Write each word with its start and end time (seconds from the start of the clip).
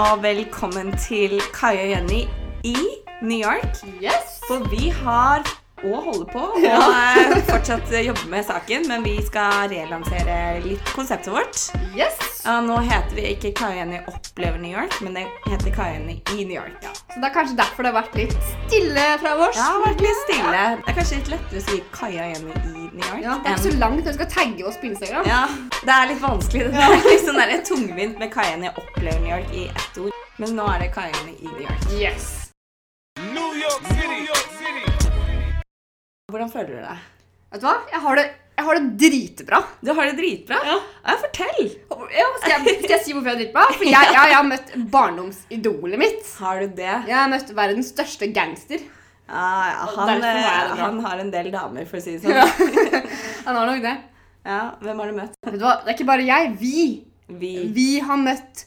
og 0.00 0.22
velkommen 0.22 0.94
til 0.96 1.34
Kaja 1.52 1.82
og 1.84 1.90
Jenny 1.90 2.20
i 2.64 2.76
New 3.20 3.36
York. 3.36 3.82
Yes! 4.00 4.38
For 4.46 4.64
vi 4.72 4.88
har 5.02 5.44
og 5.84 6.02
holder 6.04 6.26
på 6.32 6.40
og 6.44 6.62
ja. 6.64 6.78
fortsatt 7.48 7.92
jobber 8.06 8.28
med 8.32 8.46
saken, 8.48 8.86
men 8.88 9.04
vi 9.04 9.18
skal 9.24 9.68
relansere 9.72 10.38
litt 10.64 10.92
konseptet 10.96 11.32
vårt. 11.34 11.60
Yes! 11.96 12.16
Ja, 12.46 12.58
nå 12.64 12.78
heter 12.84 13.12
vi 13.16 13.26
ikke 13.34 13.52
Kaja 13.60 13.74
og 13.74 13.80
Jenny 13.82 14.00
opplever 14.08 14.60
New 14.62 14.72
York, 14.72 14.96
men 15.04 15.18
det 15.18 15.26
heter 15.50 15.68
Kaja 15.76 15.98
og 15.98 15.98
Jenny 15.98 16.16
i 16.32 16.48
New 16.48 16.56
York. 16.56 16.80
Ja. 16.84 16.94
Så 16.96 17.20
det 17.20 17.28
er 17.28 17.36
kanskje 17.36 17.60
derfor 17.60 17.84
det 17.84 17.92
har 17.92 18.00
vært 18.00 18.16
litt 18.22 18.36
stille 18.54 19.06
fra 19.20 19.36
oss. 19.36 19.58
Det 19.58 19.68
har 19.68 19.84
vært 19.84 20.04
litt 20.06 20.22
stille. 20.24 20.64
Det 20.80 20.94
er 20.94 21.00
kanskje 21.02 21.20
litt 21.20 21.32
lettere 21.36 21.60
å 21.60 21.66
si 21.68 21.82
Kaja 21.92 22.28
og 22.30 22.36
Jenny 22.38 22.56
i 22.72 22.79
New 22.92 23.06
York. 23.06 23.22
Ja, 23.24 23.36
det 23.42 23.50
er 23.50 23.56
ikke 23.56 23.66
så 23.66 23.78
langt 23.78 24.04
når 24.04 24.12
du 24.12 24.18
skal 24.18 24.30
tagge 24.34 24.66
oss 24.68 24.78
på 24.80 24.90
Instagram. 24.90 25.28
Ja, 25.28 25.42
det 25.84 25.94
er 25.96 26.10
litt 26.10 26.22
vanskelig. 26.22 26.66
Det 26.74 26.84
er 26.86 27.06
litt 27.06 27.24
sånn 27.26 27.40
der 27.40 27.54
tungvint 27.66 28.20
med 28.20 28.36
og 28.70 28.82
opplever 28.82 29.22
New 29.22 29.32
York 29.32 29.54
i 29.54 29.68
ett 29.68 30.02
ord. 30.02 30.20
Men 30.40 30.54
nå 30.56 30.66
er 30.72 30.84
det 30.86 30.92
Jenny 30.96 31.34
i 31.38 31.48
New 31.48 31.64
York. 31.64 31.88
Yes! 31.94 32.28
New 33.20 33.56
York 33.60 33.82
City, 33.88 34.06
New 34.08 34.22
York 34.24 34.52
City. 34.58 35.64
Hvordan 36.32 36.52
føler 36.52 36.70
du 36.70 36.78
deg? 36.84 37.08
Vet 37.50 37.62
du 37.62 37.66
hva? 37.66 37.74
Jeg 37.90 38.00
har 38.04 38.20
det, 38.20 38.24
jeg 38.56 38.66
har 38.68 38.78
det 38.78 38.92
dritbra. 39.02 39.60
Du 39.82 39.90
har 39.96 40.08
det 40.08 40.16
dritbra? 40.20 40.60
Ja. 40.68 40.78
ja 41.10 41.18
fortell! 41.24 41.68
Ja, 42.14 42.28
skal, 42.38 42.54
jeg, 42.54 42.78
skal 42.84 42.94
jeg 42.94 43.02
si 43.04 43.14
hvorfor 43.16 43.30
jeg 43.30 43.34
har 43.34 43.40
det 43.40 43.46
dritbra? 43.48 43.66
For 43.74 43.88
jeg, 43.88 43.94
jeg, 44.14 44.30
jeg 44.30 44.38
har 44.38 44.48
møtt 44.48 44.72
barndomsidolet 44.94 46.02
mitt. 46.02 46.32
Har 46.40 46.62
du 46.62 46.72
det? 46.78 46.94
Jeg 47.10 47.16
har 47.16 47.30
møtt 47.32 47.52
verdens 47.56 47.92
største 47.94 48.30
gangster. 48.36 48.84
Ja, 49.30 49.50
ja. 49.70 49.84
Han, 49.96 50.24
eh, 50.26 50.72
han 50.80 51.00
har 51.04 51.20
en 51.22 51.30
del 51.30 51.50
damer, 51.54 51.84
for 51.86 52.00
å 52.00 52.02
si 52.02 52.16
det 52.16 52.22
sånn. 52.24 52.34
Ja. 52.34 53.04
Han 53.46 53.56
har 53.60 53.66
nok 53.70 53.84
det. 53.84 53.96
Ja, 54.46 54.60
Hvem 54.82 54.98
har 55.04 55.06
du 55.12 55.16
møtt? 55.20 55.34
Vet 55.46 55.54
du 55.60 55.62
hva? 55.64 55.76
Det 55.84 55.92
er 55.92 55.98
ikke 55.98 56.08
bare 56.08 56.26
jeg. 56.26 56.50
Vi. 56.60 56.80
Vi. 57.40 57.52
Vi 57.76 57.88
har 58.02 58.18
møtt 58.18 58.64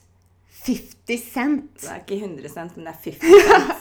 50 0.64 1.18
Cent. 1.20 1.82
Det 1.84 1.90
er 1.92 1.98
ikke 2.06 2.20
100 2.24 2.48
cent, 2.54 2.78
men 2.78 2.86
det 2.88 2.94
er 2.94 3.00
50 3.04 3.42
cent. 3.50 3.80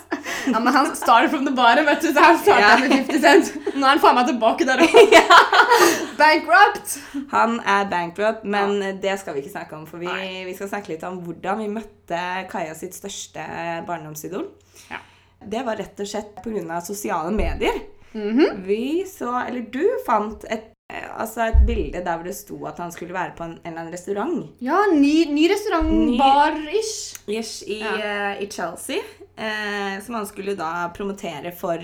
Ja, 0.51 0.59
men 0.59 0.75
Han 0.75 0.89
started 0.99 1.31
from 1.31 1.45
the 1.47 1.53
bottom, 1.55 1.87
vet 1.87 2.01
du, 2.03 2.09
så 2.11 2.25
han 2.25 2.39
startet 2.43 2.65
Ja. 2.67 2.73
med 2.81 2.95
50 3.07 3.21
Cent. 3.23 3.53
Nå 3.77 3.85
er 3.87 3.93
han 3.93 4.01
faen 4.03 4.17
meg 4.19 4.27
tilbake 4.33 4.67
der 4.67 4.83
oppe. 4.83 5.21
Bankrupt. 6.19 6.97
Han 7.31 7.61
er 7.63 7.87
bankrupt, 7.93 8.43
men 8.45 8.75
det 9.05 9.15
skal 9.21 9.37
vi 9.37 9.45
ikke 9.45 9.53
snakke 9.55 9.77
om. 9.79 9.87
For 9.87 10.03
vi, 10.03 10.11
vi 10.49 10.55
skal 10.59 10.73
snakke 10.73 10.91
litt 10.97 11.07
om 11.07 11.21
hvordan 11.23 11.63
vi 11.63 11.69
møtte 11.79 12.19
Kaja 12.51 12.75
sitt 12.79 12.99
største 12.99 13.47
barndomsidol. 13.87 14.49
Ja. 14.91 14.99
Det 15.49 15.65
var 15.67 15.77
rett 15.77 16.01
og 16.01 16.07
slett 16.07 16.37
pga. 16.45 16.81
sosiale 16.85 17.31
medier. 17.35 17.81
Mhm. 18.15 18.63
Vi 18.67 19.05
så, 19.09 19.31
eller 19.49 19.61
du 19.73 19.83
fant 20.07 20.45
et, 20.51 20.67
eh, 20.93 21.07
altså 21.17 21.47
et 21.49 21.67
bilde 21.67 22.03
der 22.05 22.17
hvor 22.19 22.25
det 22.25 22.35
sto 22.37 22.59
at 22.69 22.79
han 22.79 22.93
skulle 22.93 23.15
være 23.15 23.33
på 23.37 23.45
en, 23.45 23.55
en 23.65 23.73
eller 23.73 23.81
annen 23.87 23.93
restaurant. 23.93 24.51
Ja, 24.61 24.83
ny, 24.93 25.25
ny 25.33 25.49
restaurant, 25.49 26.19
bar-ish. 26.19 27.17
Ish, 27.27 27.63
i, 27.69 27.81
Ja. 27.81 27.95
uh, 28.37 28.43
i 28.43 28.47
Chelsea. 28.51 29.01
Uh, 29.39 30.01
som 30.05 30.15
han 30.15 30.27
skulle 30.27 30.55
da 30.55 30.91
promotere 30.95 31.53
for 31.57 31.79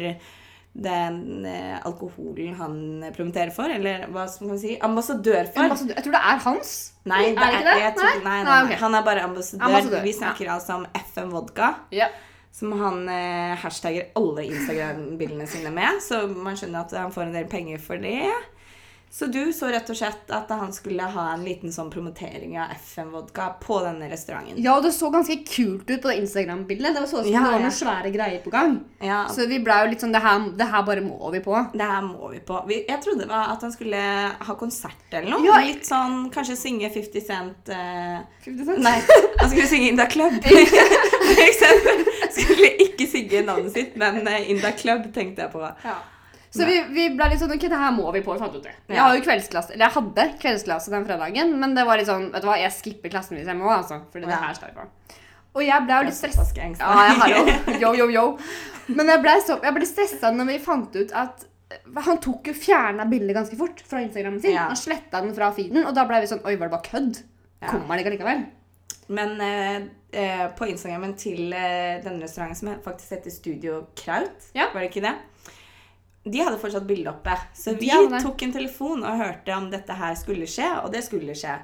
den 0.78 1.46
uh, 1.46 1.78
alkoholen 1.86 2.54
han 2.54 3.04
promoterer 3.16 3.50
for. 3.50 3.72
Eller 3.72 4.04
hva 4.12 4.26
skal 4.30 4.48
man 4.52 4.58
si? 4.60 4.76
Ambassadør 4.84 5.48
for. 5.54 5.64
Ambassadør. 5.64 5.94
Jeg 5.96 6.04
tror 6.04 6.12
det 6.18 6.22
er 6.34 6.42
hans. 6.44 6.74
Nei, 7.08 7.22
det 7.24 7.30
Er 7.32 7.34
det 7.34 7.48
er, 7.48 7.58
ikke 7.58 7.80
det? 7.80 7.94
Tror, 7.98 8.22
nei, 8.24 8.36
Nei? 8.36 8.44
nei, 8.44 8.62
Nei. 8.68 8.76
Han 8.84 8.94
er 8.94 9.02
bare 9.08 9.24
ambassadør. 9.24 9.64
Ambassadør, 9.70 10.02
Vi 10.04 10.12
snakker 10.12 10.50
altså 10.58 10.76
om 10.76 10.86
FM 10.94 11.30
Vodka. 11.32 11.72
Ja. 11.90 12.08
Som 12.58 12.72
han 12.80 13.04
eh, 13.12 13.54
hashtagger 13.62 14.10
alle 14.18 14.48
Instagram-bildene 14.48 15.46
sine 15.46 15.70
med. 15.70 16.00
Så 16.02 16.24
man 16.26 16.58
skjønner 16.58 16.86
at 16.86 16.96
han 16.98 17.14
får 17.14 17.28
en 17.28 17.36
del 17.38 17.46
penger 17.50 17.78
for 17.82 18.02
det. 18.02 18.32
Så 19.10 19.26
du 19.32 19.52
så 19.56 19.66
rett 19.72 19.88
og 19.90 19.96
slett 19.96 20.30
at 20.36 20.50
han 20.52 20.72
skulle 20.76 21.02
ha 21.02 21.22
en 21.32 21.44
liten 21.46 21.72
sånn 21.72 21.88
promotering 21.90 22.58
av 22.60 22.74
FM 22.76 23.08
Vodka 23.14 23.46
på 23.62 23.78
denne 23.82 24.08
restauranten. 24.10 24.58
ja, 24.62 24.74
og 24.76 24.82
det 24.84 24.92
så 24.92 25.08
ganske 25.10 25.36
kult 25.48 25.88
ut 25.90 26.02
på 26.02 26.10
det 26.10 26.16
Instagram-bildet. 26.20 26.94
Det 26.94 27.00
var 27.00 27.08
så 27.08 27.22
ut 27.22 27.24
som 27.24 27.32
Ja, 27.32 27.40
det 27.40 27.52
var 27.54 27.56
ja. 27.58 27.62
noen 27.64 27.76
svære 27.78 28.12
greier 28.14 28.42
på 28.44 28.50
gang. 28.52 28.74
Ja, 29.00 29.22
Så 29.32 29.46
vi 29.48 29.58
ble 29.64 29.78
jo 29.80 29.90
litt 29.94 30.04
sånn 30.04 30.12
Det 30.12 30.20
her, 30.22 30.44
det 30.60 30.68
her 30.70 30.82
bare 30.84 31.00
må 31.06 31.30
vi 31.32 31.40
på. 31.40 31.56
Det 31.72 31.88
her 31.88 32.02
må 32.04 32.28
vi 32.34 32.40
på. 32.44 32.60
Vi, 32.68 32.82
jeg 32.88 33.00
trodde 33.04 33.24
det 33.24 33.30
var 33.32 33.54
at 33.54 33.64
han 33.64 33.72
skulle 33.72 34.02
ha 34.50 34.58
konsert 34.60 35.08
eller 35.10 35.30
noe. 35.32 35.46
Ja. 35.48 35.58
Litt 35.64 35.88
sånn, 35.88 36.28
Kanskje 36.34 36.56
synge 36.60 36.90
50 36.92 37.24
Cent 37.26 37.72
eh, 37.72 38.20
50 38.44 38.64
Cent? 38.68 38.84
Nei, 38.84 38.94
han 39.40 39.50
skulle 39.50 39.66
synge 39.72 39.88
In 39.88 39.96
The 39.98 40.06
Club. 40.12 40.36
For 41.28 41.42
eksempel. 41.48 42.04
Skulle 42.38 42.70
ikke 42.84 43.08
synge 43.10 43.42
navnet 43.48 43.72
sitt, 43.74 43.96
men 43.98 44.20
Inda 44.20 44.36
In 44.38 44.60
The 44.62 44.72
Club 44.78 45.08
tenkte 45.16 45.46
jeg 45.46 45.52
på. 45.56 45.64
Ja. 45.84 45.96
Så 46.54 46.64
vi, 46.64 46.78
vi 46.94 47.08
ble 47.12 47.26
litt 47.28 47.42
sånn 47.42 47.52
Ok, 47.52 47.66
det 47.68 47.76
her 47.80 47.92
må 47.92 48.08
vi 48.14 48.22
på. 48.24 48.36
Fant 48.40 48.54
ut 48.56 48.64
det. 48.64 48.72
Jeg 48.88 49.02
har 49.02 49.16
jo 49.16 49.24
kveldsklasse 49.26 49.74
Eller 49.74 49.84
jeg 49.84 49.94
hadde 49.98 50.24
kveldsklasse 50.40 50.92
den 50.94 51.04
fredagen, 51.04 51.52
men 51.60 51.74
det 51.76 51.84
var 51.84 52.00
litt 52.00 52.08
sånn 52.08 52.30
Vet 52.32 52.44
du 52.44 52.48
hva, 52.48 52.56
jeg 52.60 52.72
skipper 52.72 53.12
klassen 53.12 53.36
hvis 53.36 53.50
jeg 53.50 53.58
må, 53.58 53.68
altså. 53.74 54.00
Fordi 54.14 54.30
det 54.30 54.38
her 54.40 54.62
jeg 54.64 54.76
på. 54.76 54.86
Og 55.58 55.64
jeg 55.66 55.84
ble 55.84 55.98
jo 55.98 56.06
litt 56.08 56.16
stressa. 56.16 56.46
Ja, 56.56 56.70
jeg 57.10 57.20
har 57.20 57.34
jo 57.34 57.42
yo, 57.82 57.92
yo, 58.00 58.08
yo. 58.14 58.24
Men 58.88 59.12
jeg 59.12 59.20
ble, 59.24 59.36
så, 59.44 59.58
jeg 59.64 59.76
ble 59.76 59.88
stressa 59.88 60.32
når 60.32 60.52
vi 60.54 60.58
fant 60.64 60.96
ut 60.96 61.12
at 61.16 61.44
han 62.04 62.20
tok 62.24 62.48
jo 62.48 62.54
fjerna 62.56 63.04
bildet 63.08 63.36
ganske 63.36 63.56
fort 63.60 63.80
fra 63.84 64.00
Instagramen 64.00 64.40
sin. 64.40 64.54
Ja. 64.54 64.70
Han 64.70 64.78
sletta 64.78 65.20
den 65.20 65.34
fra 65.36 65.50
feeden, 65.52 65.82
og 65.84 65.92
da 65.96 66.06
ble 66.08 66.22
vi 66.22 66.30
sånn 66.30 66.40
Oi, 66.46 66.54
var 66.56 66.70
det 66.70 66.76
bare 66.78 66.86
kødd? 66.86 67.18
Ja. 67.58 67.72
Kommer 67.72 67.92
han 67.92 68.00
ikke 68.00 68.14
likevel? 68.14 68.46
Men 69.12 69.40
eh, 69.40 69.76
eh, 70.12 70.46
på 70.56 70.68
Instagrammen 70.68 71.14
til 71.20 71.52
eh, 71.56 71.98
denne 72.04 72.24
restauranten, 72.24 72.56
som 72.60 72.72
faktisk 72.84 73.16
heter 73.16 73.32
Studio 73.32 73.82
Kraut, 73.96 74.48
Ja. 74.56 74.68
var 74.72 74.84
det 74.84 74.90
ikke 74.92 75.04
det? 75.04 75.14
De 76.30 76.42
hadde 76.44 76.60
fortsatt 76.60 76.86
bildet 76.88 77.10
oppe. 77.12 77.34
Så 77.56 77.74
vi 77.78 77.90
tok 78.22 78.42
en 78.46 78.52
telefon 78.54 79.04
og 79.04 79.20
hørte 79.20 79.54
om 79.56 79.68
dette 79.72 79.96
her 79.98 80.16
skulle 80.18 80.48
skje, 80.50 80.70
og 80.84 80.92
det 80.92 81.04
skulle 81.06 81.36
skje. 81.38 81.58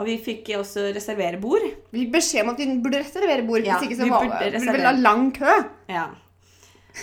Og 0.00 0.06
vi 0.08 0.16
fikk 0.24 0.48
også 0.56 0.86
reservere 0.96 1.36
bord. 1.40 1.64
Vi 1.92 2.06
fikk 2.06 2.12
beskjed 2.14 2.46
om 2.46 2.54
at 2.54 2.60
vi 2.62 2.68
burde 2.80 3.02
reservere 3.02 3.44
bord. 3.44 3.64
Ja, 3.66 3.76
hvis 3.78 3.90
ikke 3.90 4.00
så 4.00 4.08
vi 4.08 4.12
burde 4.14 4.52
det 4.54 4.62
vel 4.72 4.86
ha 4.88 4.92
lang 4.96 5.26
kø. 5.36 5.56
Ja. 5.92 6.06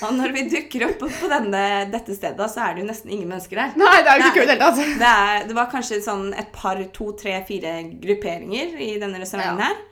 Og 0.06 0.14
når 0.14 0.34
vi 0.36 0.44
dukker 0.50 0.86
opp 0.86 1.02
på 1.02 1.30
denne, 1.32 1.62
dette 1.90 2.14
stedet, 2.14 2.48
så 2.54 2.62
er 2.66 2.76
det 2.76 2.84
jo 2.84 2.88
nesten 2.92 3.14
ingen 3.14 3.30
mennesker 3.30 3.58
der. 3.58 3.72
Nei, 3.80 3.94
det 4.06 4.12
er 4.12 4.20
jo 4.20 4.26
ikke 4.26 4.34
kult 4.36 4.38
kø 4.38 4.44
i 4.44 4.50
det 4.50 4.58
hele 4.58 4.98
tatt. 5.02 5.48
Det 5.50 5.56
var 5.58 5.70
kanskje 5.72 6.02
sånn 6.06 6.28
et 6.38 6.52
par, 6.54 6.82
to, 6.94 7.12
tre, 7.18 7.40
fire 7.48 7.72
grupperinger 8.02 8.76
i 8.86 8.92
denne 9.02 9.22
restauranten 9.22 9.64
Ja. 9.64 9.72
her. 9.72 9.86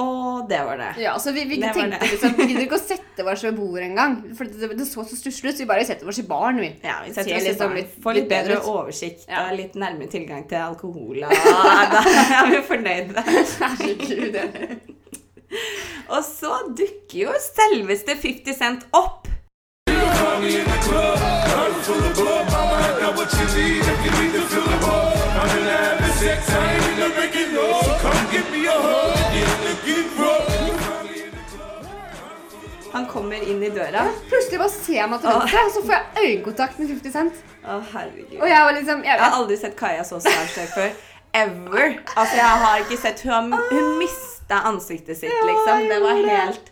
Og 0.00 0.46
det 0.48 0.58
var 0.64 0.78
det. 0.80 0.86
Ja, 1.02 1.18
så 1.20 1.32
vi, 1.36 1.42
vi 1.44 1.58
tenkte 1.60 1.98
det. 2.00 2.06
liksom, 2.14 2.32
vi 2.38 2.46
gidder 2.48 2.62
ikke 2.64 2.78
å 2.78 2.80
sette 2.80 3.24
oss 3.28 3.42
ved 3.44 3.58
bordet 3.58 3.82
engang. 3.90 4.14
For 4.38 4.48
det, 4.48 4.70
det 4.78 4.86
så 4.88 5.04
så 5.04 5.18
stusslig 5.18 5.50
ut, 5.52 5.56
så 5.58 5.64
vi 5.66 5.68
bare 5.68 5.84
setter 5.84 6.08
oss 6.08 6.18
i 6.22 6.24
baren, 6.30 6.56
vi. 6.64 6.70
Ja, 6.80 6.94
vi 7.04 7.12
setter 7.12 7.36
oss 7.36 7.44
i 7.50 7.52
baren. 7.60 7.76
litt- 7.76 7.98
Får 8.02 8.16
litt 8.16 8.22
litt 8.22 8.30
bedre 8.32 8.56
bedre 8.56 8.72
oversikt 8.72 9.26
Ja. 9.28 9.42
og 9.50 9.56
litt 9.58 9.74
nærmere 9.76 10.08
tilgang 10.14 10.46
til 10.48 10.56
alkohol. 10.64 11.20
Og 11.28 11.30
da 11.92 12.00
er 12.38 12.48
vi 12.54 12.62
fornøyde. 12.70 13.26
Herregud. 13.60 14.32
det- 14.32 14.80
Og 16.08 16.24
så 16.24 16.54
dukker 16.72 17.18
jo 17.26 17.36
selveste 17.52 18.16
50 18.16 18.56
Cent 18.56 18.88
opp. 18.96 19.28
Find 21.82 22.91
Han 32.92 33.06
kommer 33.08 33.36
inn 33.48 33.62
i 33.64 33.70
døra. 33.72 34.02
Plutselig 34.28 34.58
bare 34.60 34.72
ser 34.74 35.06
meg 35.08 35.20
til 35.22 35.30
venstre, 35.32 35.62
og 35.66 35.72
så 35.76 35.82
får 35.86 35.94
jeg 35.96 36.26
øyekontakt 36.26 36.78
med 36.78 36.88
50 36.92 37.12
Cent. 37.14 37.38
Å, 37.64 37.78
herregud. 37.94 38.34
Og 38.42 38.48
jeg 38.50 38.66
var 38.66 38.76
liksom 38.76 39.04
jeg, 39.06 39.14
Jeg 39.16 39.22
har 39.24 39.38
aldri 39.38 39.56
sett 39.60 39.76
Kaja 39.78 40.04
så 40.04 40.20
starstruck 40.20 40.74
før. 40.76 40.90
Ever. 41.32 41.94
Altså, 42.16 42.36
jeg 42.36 42.44
har 42.66 42.82
ikke 42.82 42.98
sett 43.00 43.22
Hun, 43.24 43.54
hun 43.70 43.86
mista 44.02 44.58
ansiktet 44.68 45.16
sitt, 45.16 45.32
liksom. 45.48 45.88
Det 45.88 46.02
var 46.04 46.20
helt 46.28 46.68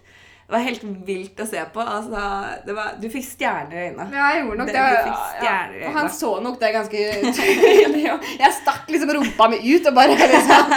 det 0.50 0.56
var 0.56 0.62
helt 0.66 0.82
vilt 1.06 1.38
å 1.38 1.44
se 1.47 1.61
på. 1.70 1.78
Altså, 1.78 2.20
det 2.66 2.75
var, 2.75 2.96
du 2.99 3.05
fikk 3.12 3.23
stjerner 3.23 3.70
i 3.70 3.82
øynene. 3.84 4.06
Ja, 4.11 4.25
jeg 4.34 4.40
gjorde 4.43 4.56
nok 4.58 4.66
Det- 4.66 4.75
det. 4.75 5.12
ja, 5.46 5.58
ja. 5.78 5.90
Han 5.94 6.08
så 6.11 6.31
nok 6.43 6.56
det 6.58 6.73
ganske 6.75 7.05
tydelig. 7.38 8.02
Jeg 8.40 8.56
stakk 8.56 8.90
liksom 8.90 9.12
rumpa 9.14 9.46
mi 9.52 9.61
ut 9.76 9.87
og 9.87 9.94
bare 9.94 10.16
liksom 10.19 10.75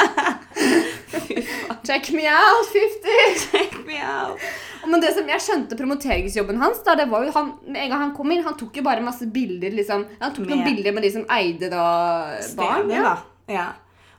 Check 1.87 2.11
me 2.11 2.27
out, 2.29 2.69
50! 2.69 3.49
Check 3.49 3.73
me 3.87 3.97
out. 3.97 4.39
Men 4.87 4.99
det 5.01 5.13
som 5.15 5.27
jeg 5.27 5.39
skjønte 5.39 5.77
promoteringsjobben 5.79 6.57
hans, 6.59 6.81
da, 6.83 6.95
det 6.95 7.09
var 7.09 7.23
jo 7.25 7.31
han, 7.31 7.53
med 7.67 7.81
en 7.83 7.89
gang 7.93 7.99
han 8.01 8.15
kom 8.15 8.31
inn, 8.31 8.43
han 8.43 8.57
tok 8.59 8.75
jo 8.75 8.83
bare 8.83 9.01
masse 9.01 9.25
bilder, 9.31 9.71
liksom. 9.71 10.05
Han 10.19 10.33
tok 10.35 10.45
noen 10.49 10.63
bilder 10.65 10.93
med 10.93 11.03
de 11.03 11.11
som 11.11 11.25
eide 11.29 11.69
da 11.69 11.85
barn. 12.57 12.83
Stedet, 12.83 12.91
Ja. 12.97 13.03
da. 13.03 13.53
Ja. 13.53 13.67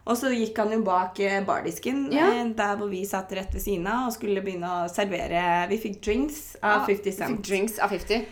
Og 0.06 0.16
så 0.20 0.28
gikk 0.36 0.56
han 0.60 0.70
jo 0.72 0.82
bak 0.84 1.18
eh, 1.20 1.40
bardisken, 1.44 2.10
Ja. 2.12 2.26
eh, 2.30 2.48
der 2.56 2.76
hvor 2.76 2.88
vi 2.90 3.04
satt 3.08 3.30
rett 3.32 3.52
ved 3.54 3.62
siden 3.62 3.86
av 3.86 4.08
og 4.08 4.12
skulle 4.12 4.42
begynne 4.44 4.68
å 4.68 4.88
servere 4.92 5.66
Vi 5.70 5.78
fikk 5.78 6.00
drinks 6.02 6.56
av 6.62 6.86
50 6.86 7.12
Fikk 7.26 7.42
drinks 7.42 7.78
av 7.78 7.88
50. 7.90 8.24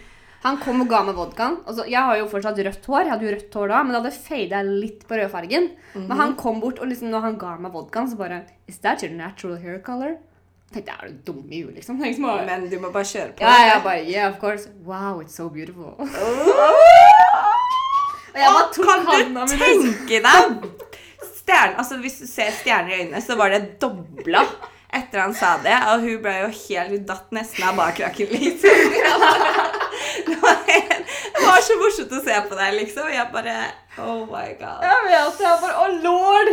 Han 0.43 0.57
kom 0.59 0.81
og 0.83 0.89
ga 0.89 1.03
meg 1.05 1.15
vodkaen. 1.15 1.59
Jeg 1.89 2.03
har 2.03 2.17
jo 2.19 2.27
fortsatt 2.27 2.59
rødt 2.59 2.85
hår, 2.85 3.05
jeg 3.05 3.11
hadde 3.11 3.25
jo 3.29 3.35
rødt 3.37 3.55
hår 3.55 3.69
da, 3.69 3.83
men 3.85 3.93
det 3.93 4.03
hadde 4.03 4.25
fada 4.27 4.63
litt 4.67 5.07
på 5.07 5.15
rødfargen. 5.17 5.71
Men 5.95 6.09
Mhm. 6.09 6.17
han 6.19 6.35
kom 6.37 6.61
bort, 6.61 6.81
og 6.81 6.89
liksom 6.89 7.11
når 7.11 7.21
han 7.23 7.39
ga 7.39 7.57
meg 7.59 7.73
vodkaen, 7.73 8.09
så 8.11 8.17
bare 8.19 8.45
Is 8.69 8.79
that 8.79 9.03
your 9.03 9.13
natural 9.13 9.57
hair 9.57 9.79
color? 9.79 10.17
Jeg 10.73 10.85
tenkte, 10.87 10.93
er 10.97 11.09
du 11.11 11.33
dum 11.33 11.43
i 11.53 11.63
huet, 11.63 11.75
liksom? 11.77 11.99
Liksom 12.05 12.25
bare, 12.25 12.47
Men 12.49 12.71
du 12.71 12.79
må 12.81 12.89
bare 12.95 13.05
kjøre 13.05 13.33
på. 13.37 13.45
ja, 13.45 13.57
ja, 13.69 13.79
bare, 13.85 14.05
yeah, 14.09 14.31
of 14.33 14.39
course. 14.41 14.69
Wow, 14.87 15.21
it's 15.21 15.37
so 15.37 15.49
beautiful. 15.53 15.93
Og 18.33 18.39
jeg 18.41 18.49
bare 18.57 18.69
tok 18.73 18.87
kan 18.89 19.03
handa 19.11 19.43
du 19.45 19.57
tenke 19.61 20.21
deg 20.25 20.63
stjerne, 21.37 21.75
altså 21.83 21.99
Hvis 22.01 22.15
du 22.23 22.27
ser 22.31 22.53
stjerner 22.57 22.95
i 22.95 23.01
øynene, 23.03 23.21
så 23.21 23.37
var 23.37 23.53
det 23.53 23.75
dobla 23.83 24.41
etter 24.93 25.23
han 25.23 25.33
sa 25.37 25.55
det, 25.65 25.73
og 25.89 26.03
hun 26.05 26.19
ble 26.25 26.33
jo 26.43 26.49
helt 26.53 26.91
Hun 26.93 27.05
datt 27.09 27.31
nesten 27.33 27.65
av 27.65 27.77
bakrakken, 27.79 28.29
liksom. 28.33 28.71
Det 30.27 30.37
var, 30.43 30.59
det 30.67 31.41
var 31.45 31.61
så 31.65 31.77
morsomt 31.81 32.13
å 32.13 32.21
se 32.25 32.41
på 32.49 32.57
deg, 32.59 32.75
liksom. 32.81 33.09
Jeg 33.13 33.29
bare 33.33 33.55
Oh 34.01 34.25
my 34.29 34.49
god. 34.61 34.83
Jeg 34.85 35.07
vet 35.09 35.39
det. 35.39 35.47
Jeg 35.47 35.61
bare 35.63 35.77
Å, 35.77 35.87
lord! 36.05 36.49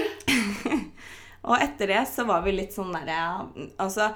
Og 1.47 1.55
etter 1.61 1.93
det 1.93 2.03
så 2.11 2.25
var 2.27 2.43
vi 2.43 2.51
litt 2.57 2.73
sånn 2.75 2.91
derre 2.91 3.19
Altså 3.79 4.09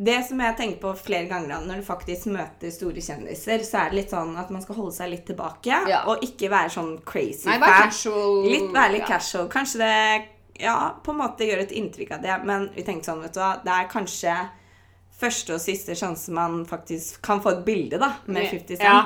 det 0.00 0.22
som 0.24 0.38
jeg 0.40 0.56
tenker 0.56 0.80
på 0.80 0.90
flere 0.96 1.28
ganger 1.28 1.66
når 1.66 1.82
du 1.82 1.84
faktisk 1.84 2.30
møter 2.32 2.72
store 2.72 3.02
kjendiser, 3.04 3.60
så 3.68 3.82
er 3.82 3.90
det 3.90 3.98
litt 3.98 4.14
sånn 4.14 4.30
at 4.40 4.48
man 4.48 4.62
skal 4.64 4.78
holde 4.78 4.94
seg 4.96 5.10
litt 5.12 5.26
tilbake. 5.28 5.76
Ja. 5.90 6.06
Og 6.08 6.24
ikke 6.24 6.48
være 6.48 6.72
sånn 6.72 6.94
crazy 7.04 7.50
Nei, 7.50 7.58
bare 7.60 7.90
casual. 7.90 8.38
Litt 8.48 8.70
være 8.72 8.94
litt 8.94 9.04
ja. 9.04 9.10
casual. 9.18 9.50
Kanskje 9.52 9.82
det 9.82 9.98
ja, 10.60 10.76
på 11.04 11.12
en 11.12 11.20
måte 11.20 11.44
gjør 11.44 11.66
et 11.66 11.74
inntrykk 11.76 12.14
av 12.16 12.24
det, 12.24 12.38
men 12.48 12.70
vi 12.72 12.84
tenkte 12.86 13.10
sånn, 13.10 13.20
vet 13.24 13.36
du 13.36 13.42
hva, 13.42 13.52
det 13.64 13.76
er 13.76 13.92
kanskje 13.92 14.38
første 15.20 15.56
og 15.56 15.60
siste 15.60 15.96
sjanse 15.98 16.32
man 16.32 16.62
faktisk 16.68 17.20
kan 17.24 17.42
få 17.44 17.58
et 17.58 17.64
bilde 17.66 18.00
da, 18.00 18.14
med 18.24 18.48
50 18.48 18.80
Ja. 18.80 19.02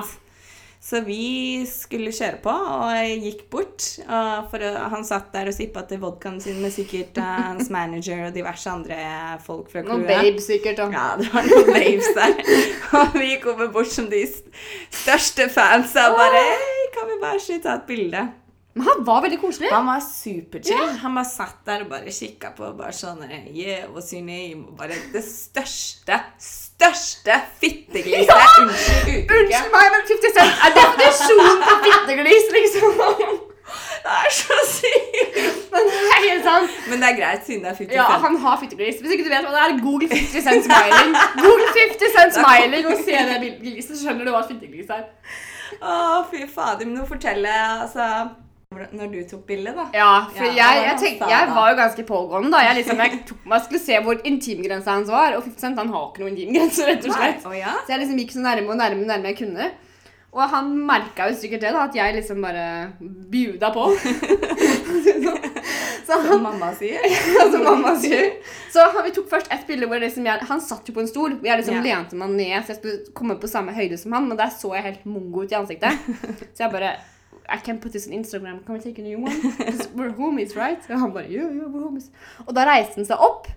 Så 0.85 0.99
vi 1.01 1.65
skulle 1.65 2.11
kjøre 2.13 2.37
på, 2.43 2.51
og 2.53 2.91
jeg 2.93 3.15
gikk 3.23 3.39
bort. 3.49 3.87
Og 4.05 4.53
å, 4.53 4.73
han 4.93 5.05
satt 5.07 5.31
der 5.33 5.49
og 5.49 5.55
sippa 5.57 5.81
til 5.89 5.97
vodkaen 6.03 6.37
sin 6.43 6.59
med 6.61 6.75
sikkert 6.75 7.17
uh, 7.17 7.31
hans 7.55 7.71
manager 7.73 8.27
og 8.27 8.35
diverse 8.35 8.69
andre 8.69 8.99
folk 9.47 9.71
fra 9.73 9.81
Noen 9.81 10.05
babes 10.05 10.21
babe 10.35 10.45
sikkert. 10.45 10.83
òg. 10.85 10.93
Ja, 10.93 11.07
det 11.17 11.31
var 11.33 11.49
noen 11.49 11.73
babes 11.73 12.11
der. 12.13 12.37
Og 13.01 13.17
vi 13.17 13.33
kommer 13.41 13.73
bort 13.73 13.89
som 13.89 14.11
de 14.13 14.21
største 14.29 15.49
fans 15.49 15.97
og 15.97 16.19
bare 16.21 16.45
Hei, 16.53 16.89
kan 16.93 17.09
vi 17.09 17.21
bare 17.23 17.61
ta 17.65 17.79
et 17.79 17.89
bilde? 17.89 18.27
Men 18.75 18.83
han 18.89 19.03
var 19.07 19.21
veldig 19.23 19.37
koselig. 19.39 19.69
Han 19.71 19.85
var 19.87 20.01
superchill. 20.03 20.89
Han 20.99 21.13
bare 21.15 21.29
satt 21.29 21.61
der 21.67 21.85
og 21.85 21.91
bare 21.93 22.11
kikka 22.11 22.49
på 22.57 22.73
bare 22.75 22.91
sånn 22.95 23.21
Yeah, 23.55 23.85
what's 23.95 24.11
your 24.11 24.25
name? 24.27 24.65
Og 24.67 24.75
bare 24.81 24.97
det 25.13 25.21
største, 25.23 26.17
største 26.43 27.37
fittegliset. 27.61 28.35
Unnskyld 28.35 28.99
uttrykket. 28.99 29.31
Unnskyld 29.31 29.71
meg, 29.77 29.87
men 29.95 30.05
50 30.11 30.35
Cent 30.39 30.65
er 30.67 30.75
definisjonen 30.75 31.63
på 31.69 31.77
fitteglis, 31.87 32.51
liksom. 32.57 33.01
Det 34.05 34.13
er 34.13 34.33
så 34.37 34.57
sykt. 34.69 35.37
Men 35.71 35.87
det 35.89 36.01
er 36.17 36.19
helt 36.27 36.43
sant. 36.45 36.75
Men 36.91 36.99
det 37.01 37.07
er 37.13 37.15
greit, 37.23 37.47
siden 37.47 37.63
det 37.63 37.71
er 37.71 37.77
50 37.79 37.95
Ja, 37.95 38.03
Cent. 38.11 38.21
han 38.27 38.37
har 38.43 38.59
fitteglis. 38.61 38.99
Hvis 39.01 39.15
ikke 39.15 39.25
du 39.25 39.31
vet 39.31 39.47
hva 39.47 39.55
det 39.55 39.63
er, 39.63 39.79
google 39.87 40.09
50 40.11 40.43
Cent 40.49 40.67
smiling. 40.67 41.15
Google 41.39 41.71
50 41.79 42.17
Cent 42.19 42.35
smiling 42.41 42.91
og 42.91 42.99
se 43.07 43.23
det 43.31 43.53
gliset, 43.63 43.95
så 43.95 44.01
skjønner 44.03 44.27
du 44.27 44.35
hva 44.35 44.43
fitteglis 44.51 44.91
er. 44.99 45.07
Å, 45.79 45.95
fy 46.29 46.43
fader. 46.51 46.83
Men 46.85 46.99
nå 46.99 47.07
forteller 47.09 47.55
jeg, 47.55 47.85
altså 47.87 48.09
Når 48.91 49.11
du 49.11 49.17
tok 49.29 49.45
bildet, 49.47 49.75
da. 49.77 49.85
Ja, 49.93 50.09
for 50.35 50.45
Ja, 50.45 50.67
jeg, 50.75 50.83
jeg, 50.89 50.97
tenkte, 51.03 51.29
jeg 51.31 51.49
var 51.55 51.71
jo 51.71 51.77
ganske 51.79 52.05
pågående 52.07 52.51
da. 52.51 52.61
Jeg, 52.67 52.75
liksom, 52.81 53.01
jeg 53.05 53.21
tok 53.29 53.47
meg 53.51 53.63
skulle 53.65 53.83
se 53.85 54.01
hvor 54.05 54.21
intimgrensa 54.31 54.97
hans 54.97 55.11
var, 55.13 55.37
og 55.37 55.43
50 55.47 55.65
Cent 55.65 55.81
han 55.81 55.93
har 55.95 56.05
ikke 56.11 56.25
noen 56.25 56.35
intimgrense, 56.35 56.85
rett 56.89 57.07
og 57.09 57.15
slett. 57.17 57.47
Å 57.47 57.55
ja? 57.57 57.73
Så 57.85 57.95
jeg 57.95 58.03
liksom 58.03 58.21
gikk 58.23 58.35
så 58.35 58.43
nærme 58.45 58.75
og 58.75 58.79
nærme 58.83 59.07
nærme 59.09 59.31
jeg 59.33 59.39
kunne. 59.45 59.71
Og 60.35 60.43
han 60.51 60.73
merka 60.83 61.29
jo 61.31 61.35
sikkert 61.39 61.61
det, 61.63 61.69
da, 61.71 61.85
at 61.87 61.93
jeg 61.95 62.17
liksom 62.17 62.41
bare 62.43 62.63
bjuda 63.31 63.69
på. 63.71 63.85
så 66.05 66.13
Som 66.29 66.43
mamma 66.43 66.71
sier. 66.75 66.99
som 67.51 67.63
mamma 67.63 67.95
sier. 67.99 68.33
Så 68.73 68.83
han, 68.83 69.03
vi 69.07 69.13
tok 69.15 69.29
først 69.31 69.51
ett 69.53 69.63
bilde 69.67 69.87
hvor 69.89 70.01
liksom 70.03 70.27
jeg, 70.27 70.43
han 70.49 70.61
satt 70.61 70.87
jo 70.89 70.93
på 70.97 71.01
en 71.05 71.09
stol. 71.09 71.37
og 71.39 71.47
Jeg 71.47 71.61
liksom 71.61 71.79
Ja. 71.79 71.83
lente 71.87 72.19
meg 72.19 72.35
ned 72.35 72.57
så 72.65 72.73
jeg 72.75 72.79
skulle 72.81 73.13
komme 73.15 73.37
på 73.41 73.47
samme 73.49 73.73
høyde 73.75 73.97
som 73.97 74.13
han, 74.15 74.27
men 74.27 74.37
der 74.37 74.51
så 74.53 74.73
jeg 74.75 74.83
helt 74.89 75.05
mongo 75.09 75.43
ut 75.45 75.51
i 75.51 75.57
ansiktet. 75.57 75.97
Så 76.55 76.63
jeg 76.65 76.71
bare 76.71 76.91
I 77.49 77.57
can 77.57 77.79
put 77.79 77.91
this 77.93 78.07
on 78.07 78.13
Instagram. 78.13 78.65
Can 78.65 78.75
we 78.75 78.81
take 78.81 78.99
a 78.99 79.01
new 79.01 79.19
one? 79.19 79.35
We're 79.95 80.13
homies, 80.17 80.55
right? 80.55 80.81
Og 80.89 80.99
han 80.99 81.13
bare, 81.13 81.29
yeah, 81.29 81.49
yeah, 81.53 81.67
we're 81.69 81.83
homies. 81.85 82.09
Og 82.45 82.53
da 82.57 82.65
reiste 82.65 82.99
han 82.99 83.05
seg 83.07 83.21
opp, 83.21 83.47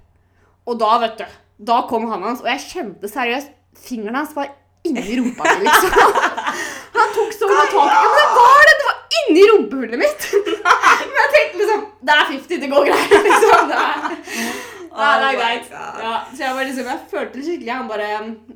og 0.68 0.78
da, 0.80 0.90
vet 1.04 1.20
du, 1.20 1.24
da 1.70 1.82
kom 1.88 2.08
han 2.10 2.22
hans, 2.26 2.42
og 2.44 2.50
jeg 2.52 2.64
kjente 2.68 3.08
seriøst 3.10 3.54
fingeren 3.88 4.18
hans 4.18 4.34
var 4.36 4.50
inni 4.86 5.18
rumpa 5.20 5.44
mi, 5.58 5.66
liksom. 5.66 5.90
Han 6.98 7.10
tok 7.14 7.34
så 7.36 7.46
godt 7.46 7.68
tak 7.70 7.90
i 7.92 7.98
men 8.02 8.14
det 8.18 8.28
var 8.34 8.62
det! 8.68 8.74
Det 8.78 8.86
var 8.88 9.18
inni 9.18 9.42
rumpehullet 9.50 10.00
mitt! 10.00 10.24
Men 11.08 11.18
jeg 11.20 11.28
tenkte 11.34 11.60
liksom 11.60 11.82
Det 12.08 12.14
er 12.14 12.24
50, 12.30 12.62
det 12.62 12.70
går 12.72 12.88
greit, 12.88 13.12
liksom. 13.26 13.68
Det 13.70 13.76
er, 13.82 14.16
ja, 14.98 15.10
det 15.20 15.26
Oh 15.28 15.28
er 15.28 15.36
greit. 15.38 15.68
Ja, 15.70 16.14
så 16.32 16.42
jeg, 16.42 16.54
var 16.56 16.66
liksom, 16.70 16.88
jeg 16.90 16.98
følte 17.12 17.38
det 17.38 17.44
skikkelig. 17.46 17.72
Han 17.74 17.90
bare 17.92 18.08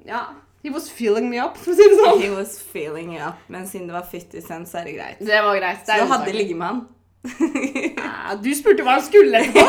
Ja. 0.08 0.23
He 0.62 0.70
was 0.70 0.88
filling 0.91 1.29
me 1.31 1.38
up, 1.43 1.56
for 1.59 1.73
å 1.73 1.75
si 1.75 1.82
det 1.91 1.97
sånn. 1.99 2.20
He 2.23 2.29
was 2.31 2.53
feeling 2.73 3.17
up. 3.19 3.41
Men 3.50 3.64
siden 3.67 3.88
det 3.91 3.97
var 3.97 4.05
50 4.06 4.44
cent, 4.47 4.69
så 4.70 4.79
er 4.79 4.85
det 4.87 4.93
greit. 4.94 5.19
Det 5.19 5.41
var 5.43 5.56
greit. 5.59 5.81
Så 5.82 5.97
Det 5.97 6.05
du 6.06 6.12
hadde 6.12 6.32
ligget 6.38 6.56
med 6.56 6.67
han? 6.69 6.82
Ja, 8.03 8.35
du 8.43 8.49
spurte 8.55 8.82
hva 8.87 8.97
han 8.99 9.05
skulle 9.06 9.38
etterpå. 9.43 9.62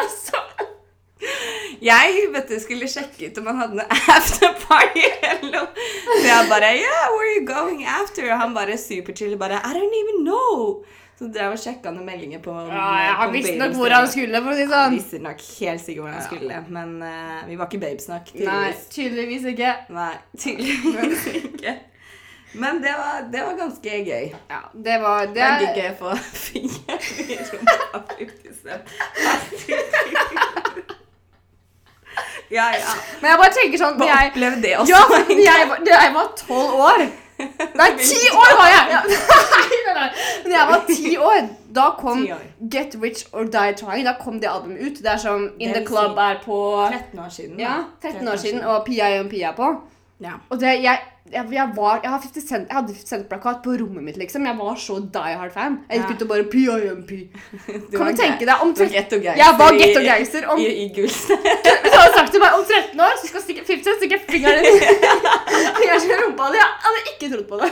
altså, 0.00 0.36
Jeg 1.90 2.26
vet 2.34 2.48
du, 2.50 2.56
skulle 2.62 2.88
sjekke 2.90 3.30
ut 3.30 3.40
om 3.40 3.50
han 3.50 3.60
hadde 3.62 3.80
noe 3.80 3.98
afterparty 4.16 5.04
eller 5.30 5.50
noe. 5.52 5.88
Så 6.06 6.24
jeg 6.26 6.48
bare 6.50 6.70
Yeah, 6.80 7.08
where 7.14 7.26
are 7.26 7.34
you 7.36 7.44
going 7.48 7.84
after? 7.84 8.28
Og 8.32 8.40
han 8.40 8.54
bare 8.56 8.78
superchill. 8.80 9.36
Bare 9.40 9.60
I 9.62 9.72
don't 9.76 9.96
even 10.02 10.24
know. 10.24 10.82
Så 11.16 11.30
drev 11.32 11.54
og 11.54 11.60
sjekka 11.62 11.90
noen 11.94 12.04
meldinger 12.04 12.42
på 12.44 12.52
ja, 12.68 13.14
han 13.22 13.30
visste 13.32 13.54
nok 13.56 13.72
hvor 13.78 13.88
han 13.94 14.04
skulle, 14.12 14.40
for 14.44 14.52
å 14.52 14.56
si 14.58 14.66
det 14.66 14.74
Han 14.76 14.90
sånn. 14.90 14.96
visste 14.98 15.20
nok 15.24 15.40
helt 15.62 15.80
sikkert 15.86 16.02
hvor 16.04 16.12
han 16.12 16.24
skulle. 16.26 16.58
Men 16.76 16.90
uh, 17.00 17.38
vi 17.48 17.56
var 17.56 17.70
ikke 17.70 17.80
babesnakk. 17.86 18.32
Nei, 18.44 18.72
tydeligvis. 18.92 19.46
ikke. 19.54 19.70
Nei, 19.96 20.10
tydeligvis 20.44 21.24
ikke. 21.40 21.72
Men 22.60 22.82
det 22.84 22.92
var, 22.96 23.24
det 23.32 23.40
var 23.46 23.56
ganske 23.58 23.96
gøy. 24.10 24.28
Ja, 24.52 24.60
det 24.84 24.98
var 25.02 25.26
det. 25.26 25.34
Det 25.34 25.70
er 25.70 25.80
gøy 25.80 25.90
få 25.98 26.12
fingeren. 26.46 27.00
Ja, 32.50 32.68
ja. 32.76 32.92
Men 33.20 33.30
jeg 33.32 33.38
bare 33.40 33.52
tenker 33.56 33.80
sånn 33.80 33.96
Hva 33.98 34.06
jeg, 34.06 34.28
opplevde 34.30 34.60
det 34.62 34.74
også? 34.78 34.92
Ja, 34.94 35.56
jeg, 35.58 35.68
var- 35.72 35.80
jeg 35.90 36.12
var 36.14 36.28
tolv 36.38 36.76
år 36.86 37.02
Nei, 37.76 37.88
ti 38.06 38.20
år 38.32 38.52
var 38.60 38.68
jeg! 38.70 38.92
Ja. 38.94 39.00
Nei, 39.10 39.75
nei. 40.00 40.06
Når 40.44 40.54
jeg 40.56 40.68
var 40.70 40.84
ti 40.90 41.16
år, 41.30 41.48
da 41.80 41.88
kom 41.98 42.22
år. 42.36 42.46
Get 42.76 42.96
Rich 43.02 43.26
or 43.32 43.44
Die 43.56 43.74
Trying. 43.80 44.06
Da 44.06 44.14
kom 44.20 44.40
det 44.40 44.48
albumet 44.52 44.80
ut. 44.86 45.02
Det 45.02 45.12
er 45.12 45.20
som 45.26 45.50
In 45.58 45.74
The 45.74 45.84
Club 45.88 46.14
si- 46.16 46.28
er 46.28 46.40
på 46.44 46.60
13 46.92 47.18
år 47.26 47.28
siden. 47.40 47.60
Ja, 47.60 47.76
da. 48.02 48.08
13 48.12 48.28
år 48.28 48.36
siden, 48.46 48.64
og 48.64 48.84
PIMP 48.86 49.34
er 49.42 49.52
på. 49.56 49.74
Ja. 50.20 50.38
Og 50.48 50.60
det, 50.60 50.70
jeg, 50.80 50.98
jeg, 51.32 51.44
jeg, 51.52 51.66
var, 51.76 51.98
jeg, 52.02 52.10
har 52.10 52.20
50 52.24 52.44
cent, 52.48 52.68
jeg 52.70 52.76
hadde 52.76 52.94
50 52.94 53.08
Cent-plakat 53.10 53.58
på 53.64 53.74
rommet 53.80 54.04
mitt, 54.06 54.16
liksom. 54.16 54.46
Jeg 54.48 54.56
var 54.58 54.78
så 54.80 54.94
die 55.16 55.34
hard 55.40 55.52
fan. 55.52 55.74
Jeg 55.90 56.00
gikk 56.00 56.14
ut 56.16 56.22
og 56.24 56.28
bare 56.30 56.44
PIMP. 56.54 57.10
Kan 57.96 58.06
du 58.06 58.16
tenke 58.22 58.46
deg 58.48 58.62
om 58.64 58.72
Du 58.72 58.80
var 58.80 58.88
13 58.88 58.96
getto 58.96 59.18
gangster 59.20 59.42
Jeg 59.42 59.58
var 59.60 59.72
i- 59.76 59.82
getto 59.82 60.04
gangster. 60.06 60.46
Om, 60.54 60.62
I, 60.62 60.70
i 60.84 60.86
Gulstad. 60.96 61.36
hvis 61.82 61.92
du 61.92 61.98
hadde 61.98 62.14
sagt 62.16 62.32
til 62.32 62.40
meg 62.46 62.56
om 62.56 62.64
13 62.64 63.04
år, 63.08 63.18
så 63.20 63.28
skal 63.32 63.44
stikke 63.44 63.66
50 63.68 63.84
Cent 63.90 64.00
stikke 64.00 64.22
fingeren 64.30 64.64
din 64.64 64.78
i 65.86 66.16
rumpa 66.22 66.48
di. 66.54 66.62
Jeg 66.62 66.72
hadde 66.86 67.04
ikke 67.12 67.30
trodd 67.34 67.46
på 67.50 67.60
det. 67.64 67.70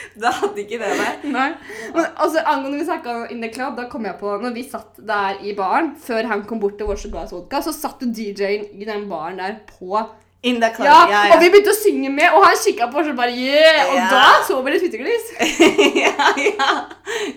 Da 0.22 0.32
hadde 0.34 0.62
ikke 0.62 0.78
det 0.80 0.90
der. 1.00 1.28
Nei. 1.32 1.50
Men 1.94 2.06
altså, 2.16 2.42
angående 2.44 2.80
vi 2.80 2.88
snakka 2.88 3.16
om 3.16 3.34
In 3.34 3.44
The 3.44 3.52
Club, 3.54 3.76
da 3.78 3.86
kom 3.90 4.08
jeg 4.08 4.18
på 4.20 4.36
Når 4.42 4.56
vi 4.56 4.64
satt 4.68 4.98
der 5.10 5.40
i 5.44 5.54
baren, 5.58 5.94
før 6.00 6.28
han 6.30 6.44
kom 6.48 6.62
bort 6.62 6.78
til 6.80 6.90
vår 6.90 7.06
ga 7.12 7.26
vodka, 7.30 7.62
så 7.64 7.74
satt 7.76 8.02
DJ-en 8.02 8.66
i 8.74 8.88
den 8.88 9.08
baren 9.10 9.40
der 9.42 9.60
på 9.68 10.00
In 10.42 10.56
the 10.60 10.70
club. 10.72 10.86
Ja, 10.88 11.00
ja, 11.10 11.34
og 11.34 11.40
vi 11.42 11.50
begynte 11.52 11.68
å 11.68 11.76
synge 11.76 12.08
med, 12.08 12.32
og 12.32 12.40
han 12.46 12.54
kikka 12.56 12.86
på 12.88 13.02
oss 13.02 13.08
og 13.10 13.16
bare 13.18 13.34
yeah! 13.36 13.90
Og 13.90 13.96
Ja. 13.98 14.06
da 14.08 14.20
så 14.46 14.56
vi 14.64 14.72
litt 14.72 14.80
fitteglis. 14.86 15.26
ja, 16.00 16.28
ja. 16.40 16.68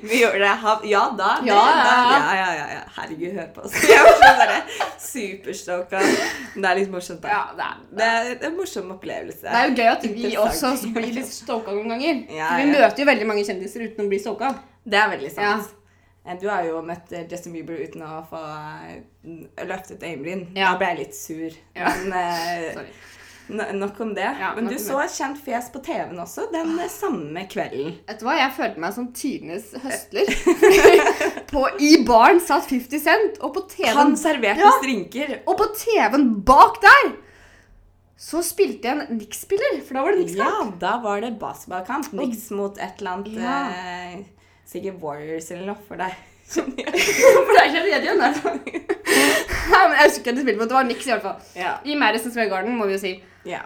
Vi 0.07 0.21
gjorde 0.21 0.39
det. 0.39 0.53
Ja 0.87 1.01
da. 1.17 1.33
det- 1.41 1.49
Ja, 1.49 1.57
ja, 1.67 1.83
da- 1.83 1.97
ja. 1.97 2.13
ja, 2.13 2.37
ja, 2.39 2.53
ja, 2.61 2.67
ja. 2.77 2.83
Herregud, 2.95 3.35
hør 3.35 3.49
på 3.57 3.65
oss. 3.67 3.75
Jeg 3.91 3.99
var 4.07 4.15
sånn 4.21 4.39
bare 4.39 4.57
superstoka. 5.03 5.99
Det 6.55 6.63
er 6.71 6.79
litt 6.79 6.91
morsomt, 6.95 7.19
da. 7.25 7.27
Ja, 7.35 7.43
det 7.59 7.67
er, 7.67 7.77
Det 7.91 8.39
det 8.39 8.47
er 8.47 8.51
en 8.53 8.57
morsom 8.61 8.95
opplevelse. 8.95 9.43
det 9.43 9.51
er 9.51 9.67
jo 9.67 9.75
gøy 9.81 9.91
at 9.97 10.07
vi 10.15 10.35
også 10.47 10.73
blir 10.95 11.11
litt 11.19 11.27
stoka 11.35 11.75
noen 11.75 11.91
ganger. 11.97 12.23
Ja, 12.39 12.53
For 12.53 12.63
vi 12.63 12.71
møter 12.71 13.03
jo 13.03 13.11
veldig 13.11 13.27
mange 13.33 13.43
kjendiser 13.51 13.83
uten 13.89 14.05
å 14.05 14.11
bli 14.15 14.19
stoka. 14.23 14.55
Det 14.87 14.99
er 15.03 15.11
veldig 15.17 15.31
sant. 15.35 15.75
Eh, 16.25 16.37
Du 16.41 16.47
har 16.49 16.63
jo 16.67 16.81
møtt 16.85 17.11
eh, 17.11 17.25
Justin 17.31 17.53
Bieber 17.57 17.79
uten 17.83 18.03
å 18.05 18.21
få 18.29 18.39
eh, 18.39 19.65
løftet 19.67 20.03
øyenbryn. 20.03 20.47
Ja. 20.55 20.71
Da 20.73 20.77
ble 20.81 20.91
jeg 20.93 21.01
litt 21.03 21.17
sur. 21.17 21.57
Ja. 21.75 21.91
Men 22.07 23.79
nok 23.83 23.99
om 23.99 24.13
det. 24.15 24.29
Ja, 24.39 24.53
Men 24.55 24.69
du 24.71 24.77
så 24.79 25.01
et 25.03 25.11
kjent 25.11 25.41
fjes 25.43 25.67
på 25.73 25.81
TV-en 25.83 26.19
også 26.23 26.45
den 26.53 26.77
ah. 26.79 26.87
samme 26.91 27.43
kvelden. 27.51 27.97
Vet 28.07 28.21
du 28.21 28.27
hva, 28.27 28.37
jeg 28.39 28.53
følte 28.55 28.79
meg 28.85 28.93
som 28.95 29.09
tidenes 29.15 29.73
høstler. 29.83 30.31
På, 31.53 31.65
I 31.77 31.97
baren 32.07 32.39
satt 32.41 32.69
50 32.71 33.03
Cent, 33.03 33.35
og 33.43 33.51
på 33.57 33.65
TV-en 33.75 34.15
serverte 34.17 34.63
Ja. 34.63 34.71
drinker. 34.81 35.35
Og 35.43 35.59
på 35.59 35.67
TV-en 35.77 36.29
bak 36.47 36.79
der 36.81 37.11
så 38.23 38.39
spilte 38.45 38.87
jeg 38.87 39.03
en 39.03 39.17
Nix-spiller, 39.19 39.81
for 39.83 39.97
da 39.97 40.03
var 40.05 40.15
det 40.15 40.21
Nix-kamp. 40.23 40.77
Ja, 40.77 40.79
da 40.79 40.93
var 41.03 41.19
det 41.25 41.33
basketballkamp. 41.41 42.13
Nix 42.15 42.47
mot 42.55 42.77
et 42.79 43.01
eller 43.03 43.17
annet 43.17 43.35
Ja. 43.43 43.57
eh, 43.75 44.23
Sikkert 44.73 45.01
Warriors 45.03 45.51
eller 45.53 45.67
noe 45.69 45.77
for 45.87 46.01
deg. 46.01 46.15
for 46.53 46.65
det 46.73 47.61
er 47.61 47.69
ikke 47.69 47.85
redd 47.85 48.03
igjen, 48.07 48.25
altså. 48.25 48.51
Nei, 48.53 49.83
men 49.87 49.95
jeg 49.95 50.09
husker 50.09 50.19
ikke 50.19 50.33
at 50.33 50.35
de 50.35 50.43
spilte, 50.43 50.59
mot. 50.59 50.67
det 50.69 50.75
var 50.75 50.89
Nix 50.89 51.07
i 51.07 51.13
hvert 51.13 51.23
fall. 51.29 51.47
ja. 51.57 51.77
I 51.85 51.95
Madison 52.01 52.33
Square 52.33 52.51
Garden, 52.51 52.75
må 52.77 52.89
vi 52.89 52.97
jo 52.97 53.05
si. 53.05 53.15
ja. 53.49 53.63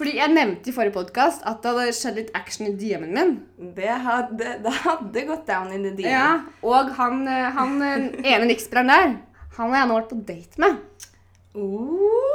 Fordi 0.00 0.14
jeg 0.16 0.32
nevnte 0.32 0.70
i 0.70 0.72
forrige 0.72 0.94
podkast 0.94 1.42
at 1.44 1.58
det 1.60 1.72
hadde 1.74 1.92
skjedd 1.92 2.16
litt 2.16 2.28
action 2.38 2.68
i 2.70 2.70
DM-en 2.78 3.10
min. 3.12 3.32
Det 3.76 3.90
hadde, 4.06 4.54
det 4.64 4.72
hadde 4.86 5.24
gått 5.28 5.42
down 5.50 5.74
in 5.76 5.82
the 5.84 5.90
DM. 5.98 6.06
Ja, 6.08 6.28
Og 6.64 6.88
han, 6.96 7.26
han 7.28 7.74
eh, 7.84 8.06
ene 8.32 8.46
niksbreren 8.48 8.88
der, 8.88 9.10
han 9.58 9.74
har 9.74 9.82
jeg 9.82 9.90
nå 9.90 9.98
vært 9.98 10.08
på 10.14 10.20
date 10.30 10.62
med. 10.62 10.78
Uh. 11.52 12.30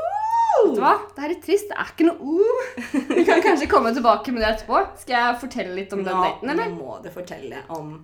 Vet 0.66 0.76
du 0.76 0.82
hva? 0.84 0.94
Det 1.16 1.26
er 1.26 1.34
trist. 1.42 1.72
Det 1.72 1.80
er 1.80 1.90
ikke 1.96 2.08
noe 2.12 2.36
uh. 2.36 3.16
Vi 3.16 3.26
kan 3.32 3.42
kanskje 3.48 3.72
komme 3.72 3.96
tilbake 3.96 4.36
med 4.36 4.44
det 4.46 4.52
etterpå. 4.52 4.84
Skal 5.02 5.18
jeg 5.18 5.40
fortelle 5.48 5.74
litt 5.80 5.96
om 5.96 6.04
den 6.06 6.22
daten, 6.28 6.52
eller? 6.54 6.70
nå 6.70 6.84
må 6.84 7.00
du 7.02 7.10
fortelle 7.16 7.64
om 7.74 7.96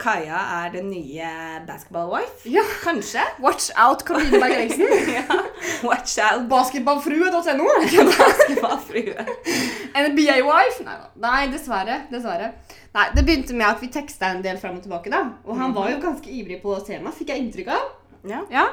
Kaja 0.00 0.38
er 0.62 0.70
den 0.72 0.88
nye 0.90 1.30
basketball 1.68 2.08
wife. 2.14 2.48
Ja. 2.48 2.62
Kanskje? 2.82 3.20
Watch 3.44 3.68
out, 3.76 4.04
Karoline 4.08 4.40
Berg 4.40 4.54
Eriksen. 4.56 4.86
ja. 5.18 5.24
Watch 5.84 6.16
out, 6.24 6.46
Basketballfrue.no. 6.48 7.66
basketballfrue. 8.16 9.14
NBA-wife? 9.94 10.82
Nei 10.88 10.96
da. 10.96 11.10
Nei, 11.26 11.40
dessverre. 11.52 12.02
Dessverre. 12.10 12.52
Nei, 12.96 13.06
Det 13.16 13.24
begynte 13.26 13.56
med 13.56 13.68
at 13.68 13.82
vi 13.84 13.90
teksta 13.92 14.32
en 14.34 14.44
del 14.44 14.58
fram 14.62 14.78
og 14.80 14.86
tilbake. 14.86 15.12
da. 15.12 15.26
Og 15.44 15.58
han 15.60 15.76
var 15.76 15.90
jo 15.92 16.00
ganske 16.02 16.32
ivrig 16.32 16.62
på 16.64 16.78
temaet, 16.86 17.18
fikk 17.20 17.34
jeg 17.34 17.44
inntrykk 17.44 17.74
av. 17.76 17.90
Ja. 18.30 18.44
Ja. 18.52 18.68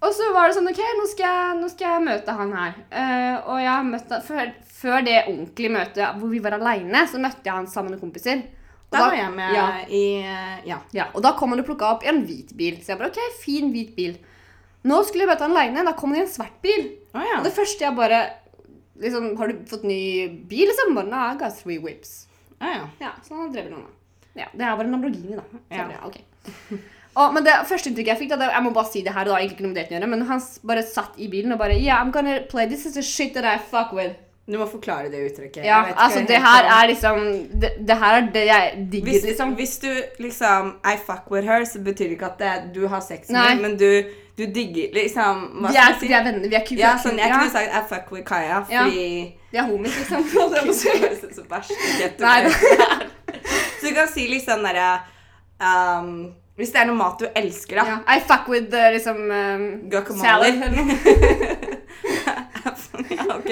Og 0.00 0.14
så 0.16 0.30
var 0.32 0.48
det 0.48 0.56
sånn 0.56 0.70
OK, 0.70 0.78
nå 0.96 1.06
skal 1.10 1.26
jeg, 1.26 1.56
nå 1.60 1.68
skal 1.68 1.94
jeg 1.94 2.04
møte 2.06 2.34
han 2.38 2.54
her. 2.56 2.78
Uh, 2.88 3.50
og 3.52 3.58
jeg 3.60 3.90
møtte 3.90 4.16
han, 4.16 4.24
før, 4.24 4.54
før 4.80 5.04
det 5.04 5.18
ordentlige 5.26 5.74
møtet 5.74 6.16
hvor 6.20 6.32
vi 6.32 6.40
var 6.42 6.56
aleine, 6.56 7.04
så 7.06 7.20
møtte 7.20 7.44
jeg 7.44 7.54
han 7.54 7.68
sammen 7.68 7.94
med 7.94 8.00
kompiser. 8.02 8.40
Og 8.90 8.96
Da 8.98 9.04
var 9.06 9.14
jeg 9.14 9.30
med 9.36 9.54
ja, 9.54 9.66
i 9.86 10.02
eh, 10.26 10.66
Ja. 10.66 10.80
ja, 10.96 11.04
og 11.14 11.22
da 11.22 11.32
kom 11.38 11.52
han 11.54 11.62
og 11.62 11.66
plukka 11.68 11.92
opp 11.94 12.02
en 12.10 12.24
hvit 12.26 12.50
bil. 12.58 12.80
Så 12.82 12.92
jeg 12.92 12.98
bare 12.98 13.12
OK, 13.12 13.20
fin 13.42 13.70
hvit 13.70 13.92
bil. 13.96 14.16
Nå 14.82 15.02
skulle 15.06 15.26
jeg 15.26 15.30
møte 15.30 15.46
han 15.46 15.54
aleine. 15.54 15.84
Da 15.86 15.92
kom 15.94 16.10
han 16.14 16.22
i 16.22 16.24
en 16.24 16.32
svart 16.32 16.56
bil. 16.64 16.88
Oh, 17.14 17.22
ja. 17.22 17.38
Og 17.38 17.46
det 17.46 17.52
første 17.54 17.84
jeg 17.86 17.94
bare 17.96 18.20
liksom, 19.00 19.36
Har 19.38 19.48
du 19.52 19.62
fått 19.70 19.84
ny 19.86 20.00
bil, 20.50 20.66
liksom? 20.70 20.94
Bare, 20.98 21.06
Nei, 21.12 21.24
I 21.34 21.38
got 21.38 21.54
three 21.58 21.78
whips. 21.78 22.26
Oh, 22.60 22.66
ja. 22.66 22.88
Ja, 23.00 23.12
så 23.26 23.38
han 23.38 23.52
drev 23.54 23.70
noe 23.70 23.84
med. 23.84 23.96
Ja, 24.38 24.46
det 24.54 24.62
er 24.66 24.74
bare 24.78 24.86
en 24.88 24.92
Lamborghini, 24.96 25.36
da. 25.38 25.44
Så 25.52 25.60
Ja. 25.70 25.84
jeg 25.84 25.92
bare, 25.94 26.06
ok. 26.10 26.80
Og, 27.20 27.32
men 27.34 27.42
det 27.42 27.52
første 27.66 27.90
inntrykket 27.90 28.12
jeg 28.14 28.18
fikk, 28.20 28.28
da, 28.30 28.36
det, 28.38 28.48
jeg 28.54 28.62
må 28.62 28.70
bare 28.74 28.86
si 28.86 29.00
det 29.02 29.12
her, 29.12 29.24
det 29.26 29.32
har 29.34 29.40
egentlig 29.42 29.56
ikke 29.58 29.64
noe 29.66 29.72
med 29.72 29.80
daten 29.80 29.96
å 29.96 29.98
gjøre, 29.98 30.10
men 30.12 30.20
han 30.28 30.42
bare 30.70 30.84
satt 30.86 31.16
i 31.18 31.26
bilen 31.32 31.52
og 31.52 31.58
bare 31.58 31.74
Yeah, 31.74 31.98
I'm 31.98 32.12
gonna 32.14 32.36
play 32.48 32.68
this 32.70 32.84
is 32.86 32.94
the 32.94 33.02
shit 33.02 33.34
that 33.34 33.44
I 33.44 33.56
fuck 33.58 33.90
with. 33.92 34.14
Du 34.50 34.56
må 34.58 34.66
forklare 34.66 35.10
det 35.12 35.20
uttrykket. 35.30 35.62
Ja, 35.64 35.84
altså 35.94 36.24
det 36.26 36.38
her 36.42 36.64
er 36.76 36.86
liksom 36.90 37.18
Det, 37.62 37.70
det 37.88 37.96
her 38.00 38.16
er 38.18 38.30
det 38.34 38.44
jeg 38.46 38.86
digger, 38.92 39.10
hvis, 39.10 39.22
liksom. 39.28 39.52
hvis 39.58 39.76
du 39.78 39.90
liksom 40.18 40.72
I 40.84 40.96
fuck 41.06 41.30
with 41.30 41.46
her, 41.46 41.64
så 41.64 41.78
betyr 41.78 42.08
det 42.10 42.16
ikke 42.18 42.26
at 42.32 42.40
det, 42.40 42.54
du 42.74 42.88
har 42.88 43.00
sex 43.00 43.28
med 43.30 43.40
henne, 43.40 43.62
men 43.62 43.76
du, 43.78 44.02
du 44.38 44.44
digger 44.54 44.90
liksom 44.96 45.44
Hva 45.60 45.68
Vi 45.68 45.74
skal 45.74 45.82
er, 45.82 45.86
jeg 45.92 46.00
si? 46.00 46.06
vi 46.06 46.12
er 46.18 46.24
venner, 46.26 46.48
vi 46.48 46.58
er 46.58 46.66
kule. 46.66 46.80
Ja, 46.82 46.96
sånn, 47.02 47.18
jeg 47.22 47.30
kunne 47.30 47.52
sagt 47.54 47.70
I 47.78 47.84
fuck 47.94 48.10
with 48.16 48.26
Kaja, 48.26 48.60
Ja. 48.72 48.84
Vi 48.90 49.58
er 49.58 49.70
homies, 49.70 49.96
liksom. 50.02 50.26
Høres 51.04 51.24
ut 51.24 51.34
som 51.38 51.46
verst 51.50 51.72
Nei. 52.20 52.40
Så 53.80 53.88
du 53.88 53.94
kan 53.96 54.08
si 54.10 54.26
litt 54.28 54.44
sånn 54.44 54.66
derre 54.66 54.88
um, 55.62 56.10
Hvis 56.58 56.74
det 56.74 56.82
er 56.82 56.90
noe 56.90 56.98
mat 56.98 57.22
du 57.22 57.28
elsker, 57.38 57.78
da. 57.80 57.84
ja. 57.88 57.98
I 58.16 58.20
fuck 58.20 58.48
with 58.52 58.74
uh, 58.74 58.90
liksom 58.92 59.22
um, 59.30 59.62
Guacamole. 59.88 60.20
salad. 60.20 61.78
ja, 63.18 63.24
ok. 63.36 63.50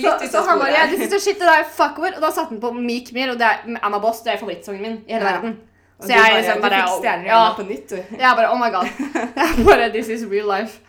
Så, 0.00 0.28
så 0.30 0.42
han 0.48 0.58
bare 0.60 0.88
is 0.92 1.10
the 1.10 1.20
shit 1.20 1.38
that 1.40 1.48
I 1.48 1.64
fuck 1.64 1.98
over 1.98 2.12
Og 2.16 2.20
da 2.20 2.30
satte 2.30 2.52
han 2.52 2.60
på 2.60 2.72
Meek 2.76 3.12
Mill, 3.16 3.30
og 3.32 3.38
det 3.40 3.46
er 3.46 3.78
Anna 3.82 4.00
boss. 4.02 4.20
Det 4.24 4.34
er 4.34 4.42
favorittsangen 4.42 4.82
min 4.82 4.98
i 5.06 5.14
hele 5.14 5.24
verden. 5.24 5.56
Så 6.00 6.12
jeg 6.12 6.20
bare, 6.20 6.36
liksom 6.36 6.56
du 6.56 6.62
bare 6.66 6.82
fikk 6.90 7.30
ja. 7.30 7.38
på 7.56 7.64
nytt, 7.70 7.90
du. 7.90 7.96
Jeg 8.18 8.36
bare 8.36 8.50
Oh 8.52 8.58
my 8.60 8.68
god. 8.74 8.90
Jeg 9.40 9.64
bare 9.64 9.88
This 9.94 10.08
is 10.12 10.26
real 10.30 10.50
life. 10.50 10.80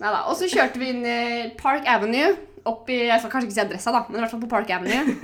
Neida. 0.00 0.24
Og 0.26 0.36
så 0.36 0.48
kjørte 0.50 0.80
vi 0.82 0.90
inn 0.90 1.06
i 1.06 1.20
Park 1.58 1.86
Avenue. 1.86 2.34
Opp 2.66 2.90
i, 2.90 3.04
Jeg 3.06 3.20
skal 3.20 3.30
kanskje 3.30 3.46
ikke 3.46 3.54
si 3.54 3.62
adressa, 3.62 3.92
da, 3.94 4.02
men 4.08 4.18
i 4.18 4.24
hvert 4.24 4.34
fall 4.34 4.42
på 4.42 4.50
Park 4.50 4.70
Avenue. 4.74 5.14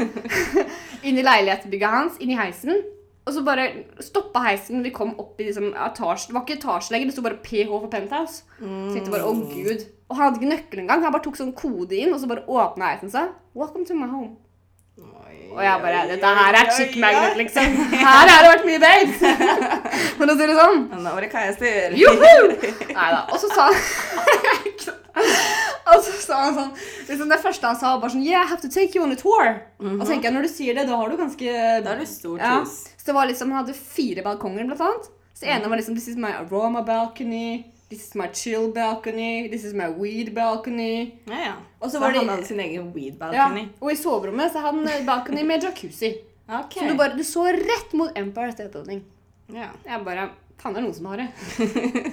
inn 1.06 1.18
i 1.18 1.26
leilighetsbygget 1.26 1.96
hans, 1.96 2.20
inn 2.22 2.30
i 2.30 2.38
heisen. 2.38 2.78
Og 3.22 3.34
så 3.36 3.42
bare 3.46 3.68
stoppa 4.02 4.42
heisen 4.48 4.82
vi 4.82 4.90
kom 4.94 5.12
opp 5.22 5.38
i 5.38 5.46
liksom, 5.46 5.70
etasje. 5.78 6.28
Det 6.28 6.34
var 6.34 6.42
ikke 6.42 6.56
etasje 6.58 6.94
lenger, 6.94 7.10
det 7.10 7.14
sto 7.14 7.22
bare 7.22 7.38
PH 7.44 7.68
for 7.70 7.90
Penthouse. 7.92 8.42
Så 8.58 8.96
jeg 8.98 9.06
bare, 9.12 9.28
å 9.28 9.36
gud. 9.46 9.84
Og 10.10 10.16
han 10.18 10.26
hadde 10.26 10.40
ikke 10.40 10.54
nøkkel 10.54 10.82
engang. 10.82 11.04
Han 11.06 11.14
bare 11.14 11.24
tok 11.24 11.38
sånn 11.38 11.54
kode 11.56 12.00
inn, 12.00 12.10
og 12.14 12.18
så 12.22 12.30
bare 12.30 12.42
åpna 12.50 12.90
heisen 12.90 13.12
seg. 13.12 13.30
Welcome 13.54 13.86
to 13.86 13.94
my 13.98 14.10
home. 14.10 14.34
Og 15.52 15.60
jeg 15.60 15.80
bare 15.82 16.02
Dette 16.08 16.30
her 16.36 16.56
er 16.56 16.70
chick 16.76 16.96
magnet, 17.00 17.36
liksom. 17.36 17.76
Her 18.02 18.28
har 18.28 18.44
det 18.44 18.50
vært 18.50 18.66
mye 18.68 18.80
babes! 18.82 19.18
For 20.18 20.32
å 20.32 20.36
si 20.36 20.48
det 20.48 20.56
sånn. 20.56 20.82
Nå 20.92 21.12
var 21.14 21.24
det 21.24 21.30
Kajas 21.32 21.58
tur. 21.60 21.96
Juhu! 21.96 22.56
Neida. 22.92 23.22
Og 23.28 23.38
så 23.40 23.50
sa 23.52 23.68
Og 25.92 25.98
så 26.06 26.12
sa 26.22 26.38
han 26.46 26.54
sånn 26.56 26.70
liksom 27.04 27.28
Det 27.28 27.38
første 27.42 27.68
han 27.68 27.76
sa, 27.76 27.90
var 28.00 28.12
sånn 28.14 28.24
Yeah, 28.24 28.46
I 28.46 28.48
have 28.48 28.64
to 28.64 28.70
take 28.72 28.96
you 28.96 29.04
on 29.04 29.12
a 29.12 29.18
tour. 29.18 29.58
Og 29.82 30.00
så 30.04 30.14
tenker 30.14 30.30
jeg, 30.30 30.36
når 30.38 30.48
du 30.48 30.52
sier 30.52 30.78
det, 30.78 30.86
da 30.88 30.96
har 31.00 31.12
du 31.12 31.20
ganske 31.20 31.56
Da 31.84 31.92
er 31.92 32.00
du 32.00 32.08
stort 32.08 32.40
ja. 32.40 32.54
Så 33.02 33.06
det 33.06 33.12
var 33.12 33.26
liksom, 33.26 33.50
Han 33.50 33.64
hadde 33.64 33.74
fire 33.74 34.22
balkonger, 34.22 34.64
blant 34.64 34.80
annet. 34.80 35.06
Så 35.34 35.46
ene 35.50 35.68
var 35.68 35.76
liksom 35.76 35.94
This 35.96 36.08
is 36.08 36.16
my 36.16 36.30
aroma 36.38 36.82
balcony. 36.86 37.64
This 37.90 38.06
is 38.08 38.14
my 38.14 38.28
chill 38.32 38.70
balcony. 38.72 39.48
This 39.50 39.64
is 39.64 39.74
my 39.74 39.88
weed 39.98 40.30
balcony. 40.34 41.10
Ja, 41.26 41.40
ja. 41.44 41.54
Og 41.80 41.90
så 41.90 41.98
så 41.98 42.04
han 42.04 42.28
hadde 42.28 42.46
sin 42.46 42.60
egen 42.60 42.92
weed 42.94 43.18
balcony. 43.18 43.66
Ja. 43.66 43.80
Og 43.80 43.92
i 43.92 43.96
soverommet 43.96 44.52
så 44.52 44.62
hadde 44.62 44.86
han 44.88 45.06
balcony 45.06 45.42
med 45.42 45.66
jacuzzi. 45.66 46.14
Ok. 46.52 46.72
Så 46.74 46.84
du 46.84 46.96
bare, 46.98 47.16
du 47.16 47.24
så 47.24 47.44
rett 47.46 47.92
mot 47.96 48.18
Empire 48.18 48.52
State 48.52 48.68
Building. 48.72 49.02
Ja. 49.50 49.72
Jeg 49.86 50.04
bare 50.06 50.30
Faen, 50.62 50.76
det 50.76 50.78
er 50.78 50.84
noen 50.84 50.94
som 50.94 51.06
har 51.10 51.18
det. 51.18 51.24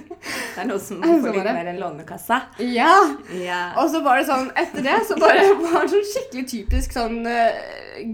Det 0.50 0.63
er 0.63 0.67
noen 0.67 0.81
som 0.81 1.03
får 1.03 1.36
litt 1.36 1.45
mer 1.45 1.67
enn 1.69 1.77
Lånekassa. 1.79 2.39
Ja! 2.65 2.95
Ja. 3.38 3.59
Og 3.79 3.91
så 3.93 4.01
var 4.03 4.17
det 4.17 4.25
sånn, 4.25 4.50
etter 4.57 4.83
det 4.83 4.95
så 5.05 5.15
bare 5.21 5.43
var 5.62 5.75
han 5.75 5.91
sånn 5.91 6.07
skikkelig 6.09 6.48
typisk 6.50 6.95
sånn 6.98 7.19
uh, 7.29 7.59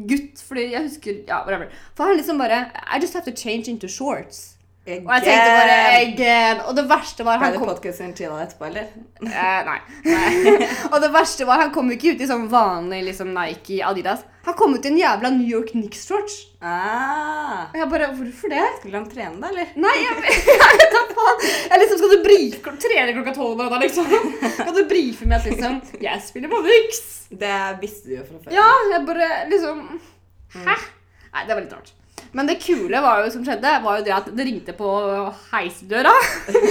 gutt, 0.09 0.43
fordi 0.43 0.67
jeg 0.73 0.89
husker, 0.89 1.21
ja, 1.29 1.39
whatever. 1.47 1.71
For 1.95 2.11
han 2.11 2.19
liksom 2.19 2.41
bare, 2.43 2.65
I 2.83 2.99
just 2.99 3.15
have 3.15 3.23
to 3.29 3.33
change 3.33 3.71
into 3.71 3.87
shorts. 3.87 4.54
Og 4.85 5.07
jeg 5.15 5.23
tenkte 5.25 5.49
bare, 5.49 5.77
again. 5.97 6.59
Og 6.69 6.75
det 6.77 6.83
verste 6.85 7.25
var, 7.25 7.39
Ble 7.41 7.47
han 7.47 7.55
det 7.55 7.61
kom, 7.63 7.69
podkasten 7.71 8.11
til 8.13 8.29
etterpå, 8.29 8.67
eller? 8.67 8.91
eh, 9.25 9.65
nei. 9.65 9.79
og 10.91 10.99
det 11.01 11.09
verste 11.15 11.47
var, 11.49 11.63
han 11.63 11.71
kom 11.73 11.89
ikke 11.95 12.13
ut 12.13 12.21
i 12.21 12.27
sånn 12.29 12.45
vanlig 12.51 12.99
liksom 13.07 13.31
Nike, 13.33 13.79
Adidas. 13.81 14.21
Han 14.45 14.53
kom 14.59 14.75
ut 14.77 14.85
i 14.85 14.91
en 14.91 14.99
jævla 15.01 15.31
New 15.33 15.49
York 15.49 15.73
Knicks-shorts. 15.73 16.35
Ah. 16.61 17.65
Og 17.71 17.79
jeg 17.81 17.89
bare, 17.95 18.11
hvorfor 18.13 18.53
det? 18.53 18.61
Skulle 18.77 19.01
han 19.01 19.09
trene, 19.09 19.41
da, 19.41 19.49
eller? 19.49 19.73
Nei, 19.87 19.95
jeg, 20.03 20.37
jeg 20.53 20.77
vet 20.83 20.93
da 20.93 21.03
faen. 21.17 21.43
Jeg 21.49 21.81
liksom, 21.81 22.03
skal 22.03 22.13
du 22.13 22.17
brife, 22.29 22.77
trene 22.85 23.17
klokka 23.17 23.35
tolv 23.39 23.65
da, 23.65 23.81
liksom? 23.87 24.15
Skal 24.59 24.73
du 24.77 24.83
brife 24.93 25.25
med 25.25 25.39
at 25.39 25.49
liksom, 25.49 25.81
jeg 26.05 26.25
spiller 26.29 26.53
på 26.53 26.61
Knicks? 26.69 27.03
Det 27.33 27.57
visste 27.81 28.11
du 28.13 28.19
jo 28.19 28.29
fra 28.29 28.37
før. 28.45 28.53
Ja, 28.53 28.69
jeg 28.93 29.05
bare 29.09 29.33
liksom 29.49 29.85
Hæ? 30.61 30.75
Nei, 31.33 31.41
det 31.49 31.55
var 31.55 31.63
litt 31.65 31.73
rart. 31.73 31.95
Men 32.35 32.49
det 32.49 32.57
kule 32.59 32.99
var 33.03 33.23
jo, 33.23 33.31
som 33.31 33.45
skjedde, 33.47 33.71
var 33.83 33.99
jo 33.99 34.05
det 34.07 34.13
at 34.15 34.27
det 34.35 34.45
ringte 34.47 34.75
på 34.75 34.89
heisdøra. 35.53 36.11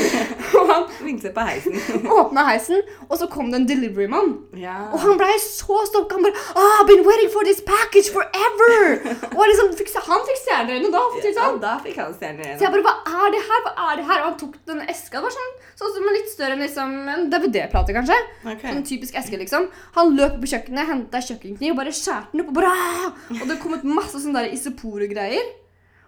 og 0.59 0.71
han 0.71 0.85
Ringte 1.05 1.33
på 1.35 1.45
heisen. 1.45 1.79
åpna 2.13 2.45
heisen, 2.51 2.83
og 3.09 3.17
så 3.21 3.29
kom 3.33 3.51
det 3.53 3.63
en 3.63 3.69
deliverymann. 3.69 4.35
ja. 4.61 4.77
Og 4.93 5.01
han 5.03 5.19
blei 5.21 5.33
så 5.43 5.81
stolt. 5.89 6.13
Han 6.13 6.25
bare 6.27 6.37
oh, 6.55 6.81
I've 6.81 6.89
been 6.89 7.05
waiting 7.07 7.31
for 7.33 7.47
this 7.49 7.63
package 7.65 8.13
forever! 8.13 9.01
og 9.33 9.43
liksom, 9.49 9.73
fikk, 9.79 9.91
han 10.05 10.23
fikk 10.29 10.45
øynene 10.55 10.91
da. 10.93 11.03
det 11.17 11.33
ja, 11.33 11.35
sånn. 11.39 11.59
da 11.63 11.75
fikk 11.83 11.99
han 12.03 12.13
stjerner 12.15 12.45
igjen. 12.45 12.59
Så 12.61 12.67
jeg 12.67 12.75
bare, 12.75 12.85
hva 12.85 13.25
er 13.25 13.35
det 13.35 13.43
her? 13.49 13.65
Hva 13.65 13.75
er 13.89 13.99
det 14.01 14.07
her? 14.11 14.21
Og 14.23 14.29
han 14.29 14.39
tok 14.41 14.61
den 14.69 14.85
eska. 14.85 15.19
Det 15.19 15.25
var 15.27 15.35
sånn, 15.37 15.53
sånn 15.81 15.93
som 15.97 16.13
litt 16.17 16.31
større 16.33 16.57
enn 16.57 16.65
liksom, 16.65 16.95
en 17.15 17.27
DVD-plate, 17.33 17.97
kanskje. 17.97 18.21
Okay. 18.45 18.69
Sånn 18.69 18.87
typisk 18.89 19.19
eske, 19.21 19.41
liksom. 19.41 19.69
Han 19.99 20.15
løp 20.19 20.39
på 20.43 20.51
kjøkkenet, 20.53 20.91
henta 20.91 21.23
kjøkkenkniv 21.25 21.75
og 21.75 21.81
bare 21.83 21.95
skjærte 21.95 22.35
den 22.35 22.45
opp. 22.45 22.53
Og, 22.53 22.59
bare, 22.61 22.73
«Ah!» 22.75 23.37
og 23.41 23.47
det 23.51 23.61
kom 23.63 23.77
ut 23.77 23.87
masse 23.89 24.21
sånne 24.23 24.47
isopor-greier. 24.55 25.54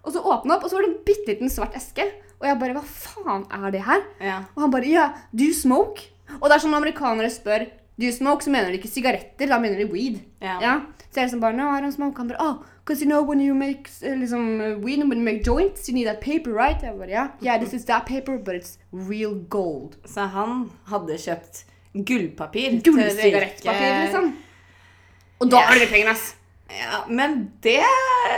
Og 0.07 0.15
så 0.15 0.23
åpna 0.23 0.57
opp, 0.57 0.65
og 0.65 0.71
så 0.71 0.79
var 0.79 0.87
det 0.87 0.93
en 0.93 1.01
bitte 1.07 1.33
liten 1.33 1.51
svart 1.51 1.75
eske. 1.77 2.07
Og 2.39 2.47
jeg 2.47 2.61
bare 2.61 2.77
Hva 2.77 2.85
faen 2.85 3.47
er 3.51 3.73
det 3.75 3.83
her? 3.87 4.05
Ja. 4.23 4.37
Og 4.55 4.67
han 4.67 4.75
bare 4.75 4.91
Ja, 4.91 5.09
do 5.33 5.49
you 5.49 5.57
smoke? 5.57 6.13
Og 6.41 6.49
det 6.49 6.57
er 6.57 6.63
sånn 6.63 6.75
når 6.75 6.85
amerikanere 6.85 7.33
spør 7.33 7.67
Do 7.97 8.05
you 8.05 8.13
smoke, 8.13 8.45
så 8.45 8.53
mener 8.53 8.69
de 8.69 8.77
ikke 8.77 8.93
sigaretter, 8.93 9.49
da 9.49 9.57
mener 9.57 9.79
de 9.81 9.87
weed. 9.89 10.19
Ja. 10.45 10.59
Ja. 10.61 10.75
Så 11.09 11.23
jeg 11.23 11.31
liksom 11.31 11.41
bare 11.41 11.57
No, 11.57 11.71
I 11.73 11.81
don't 11.81 11.95
smoke. 11.95 12.19
Han 12.21 12.29
bare 12.29 12.43
Oh, 12.45 12.65
because 12.85 13.01
you 13.01 13.09
know 13.09 13.23
when 13.25 13.41
you 13.41 13.55
make 13.55 13.89
eh, 14.03 14.19
liksom, 14.21 14.61
eh, 14.61 14.77
weed, 14.77 15.01
when 15.01 15.19
you 15.19 15.25
make 15.25 15.43
joints, 15.47 15.89
you 15.89 15.95
need 15.95 16.07
that 16.07 16.21
paper, 16.21 16.53
right? 16.53 16.83
Jeg 16.83 16.93
bare 16.99 17.11
Ja, 17.11 17.27
yeah, 17.43 17.59
this 17.59 17.73
is 17.73 17.85
that 17.87 18.05
paper, 18.07 18.37
but 18.39 18.55
it's 18.55 18.77
real 18.93 19.35
gold. 19.49 19.97
Så 20.05 20.29
han 20.29 20.71
hadde 20.87 21.17
kjøpt 21.19 21.65
gullpapir. 21.95 22.83
Gullsigarettpapir, 22.85 24.03
liksom. 24.05 24.35
Og 25.41 25.51
da 25.51 25.57
yeah. 25.57 25.77
er 25.77 25.81
det 25.81 25.89
penger, 25.89 26.11
ass. 26.13 26.37
Ja, 26.71 27.05
men 27.09 27.53
det 27.63 27.81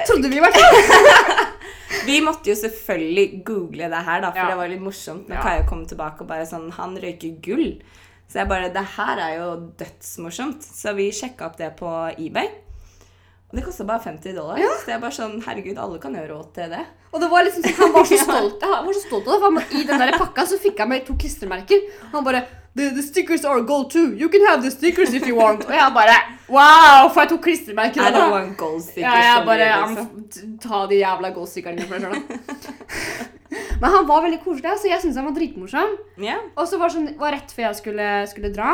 Trodde 0.06 0.28
vi 0.28 0.36
i 0.36 0.40
hvert 0.40 0.54
fall. 0.54 1.48
Vi 2.06 2.20
måtte 2.20 2.50
jo 2.50 2.54
selvfølgelig 2.58 3.44
google 3.44 3.88
det 3.88 4.02
her, 4.04 4.20
da, 4.20 4.30
for 4.30 4.38
Ja. 4.42 4.48
det 4.50 4.56
var 4.60 4.68
litt 4.68 4.80
morsomt 4.84 5.28
når 5.28 5.36
Ja. 5.38 5.42
Kaja 5.42 5.66
kom 5.68 5.86
tilbake 5.86 6.20
og 6.20 6.28
bare 6.28 6.46
sånn 6.46 6.70
Han 6.72 6.96
røyker 6.96 7.40
gull. 7.42 7.80
Så 8.28 8.40
jeg 8.42 8.48
bare 8.48 8.68
Det 8.72 8.84
her 8.96 9.16
er 9.18 9.36
jo 9.38 9.72
dødsmorsomt. 9.78 10.62
Så 10.62 10.94
vi 10.94 11.10
sjekka 11.10 11.46
opp 11.46 11.56
det 11.56 11.76
på 11.78 11.88
eBay. 12.18 12.48
Og 13.48 13.56
det 13.56 13.64
kosta 13.64 13.84
bare 13.88 14.00
50 14.04 14.34
dollar. 14.36 14.58
Så 14.84 14.90
jeg 14.92 15.00
bare 15.00 15.10
sånn 15.16 15.42
Herregud, 15.42 15.78
alle 15.80 15.98
kan 15.98 16.12
gjøre 16.14 16.28
råd 16.34 16.52
til 16.54 16.68
det. 16.68 16.84
Og 17.12 17.20
det 17.22 17.30
var 17.30 17.42
liksom 17.46 17.62
sånn, 17.64 17.78
Han 17.80 17.92
var 17.94 18.04
så 18.04 18.18
stolt 18.26 18.62
Han 18.62 18.84
var 18.86 18.92
så 18.92 19.06
stolt 19.06 19.26
av 19.26 19.32
det. 19.32 19.40
For 19.40 19.50
han, 19.50 19.80
I 19.80 19.84
den 19.88 19.98
der 20.04 20.18
pakka 20.18 20.44
så 20.46 20.58
fikk 20.60 20.76
jeg 20.82 20.88
med 20.88 21.06
to 21.06 21.14
klistremerker. 21.14 21.80
Han 22.12 22.24
bare 22.24 22.44
the, 22.74 22.90
the 22.94 23.02
stickers 23.02 23.44
are 23.44 23.60
gold 23.62 23.90
too. 23.90 24.14
You 24.14 24.28
can 24.28 24.44
have 24.46 24.62
the 24.62 24.70
stickers 24.70 25.14
if 25.14 25.26
you 25.26 25.36
want. 25.36 25.64
Og 25.68 25.74
jeg 25.74 25.92
bare 25.94 26.18
Wow! 26.48 27.08
For 27.12 27.20
jeg 27.20 27.28
tok 27.34 27.42
klistremerker? 27.44 28.00
I 28.00 28.12
don't 28.14 28.30
want 28.32 28.56
gold 28.56 28.82
stickers. 28.82 29.02
Ja, 29.04 29.34
jeg 29.36 29.46
bare 29.46 29.70
liksom. 29.94 30.54
Ta 30.62 30.86
de 30.88 31.00
jævla 31.02 31.32
goldstickerne 31.36 31.88
for 31.88 31.98
deg 31.98 32.06
sjøl, 32.08 32.22
da. 32.28 33.26
Men 33.80 33.90
han 33.94 34.06
var 34.08 34.22
veldig 34.24 34.40
koselig, 34.44 34.76
så 34.80 34.88
jeg 34.90 35.00
syntes 35.02 35.16
han 35.20 35.26
var 35.28 35.34
dritmorsom. 35.36 35.92
Yeah. 36.20 36.40
Og 36.58 36.66
så 36.68 36.78
var 36.80 36.90
det 36.90 36.96
sånn, 36.98 37.10
var 37.20 37.32
rett 37.36 37.52
før 37.54 37.68
jeg 37.68 37.78
skulle, 37.80 38.08
skulle 38.32 38.50
dra. 38.54 38.72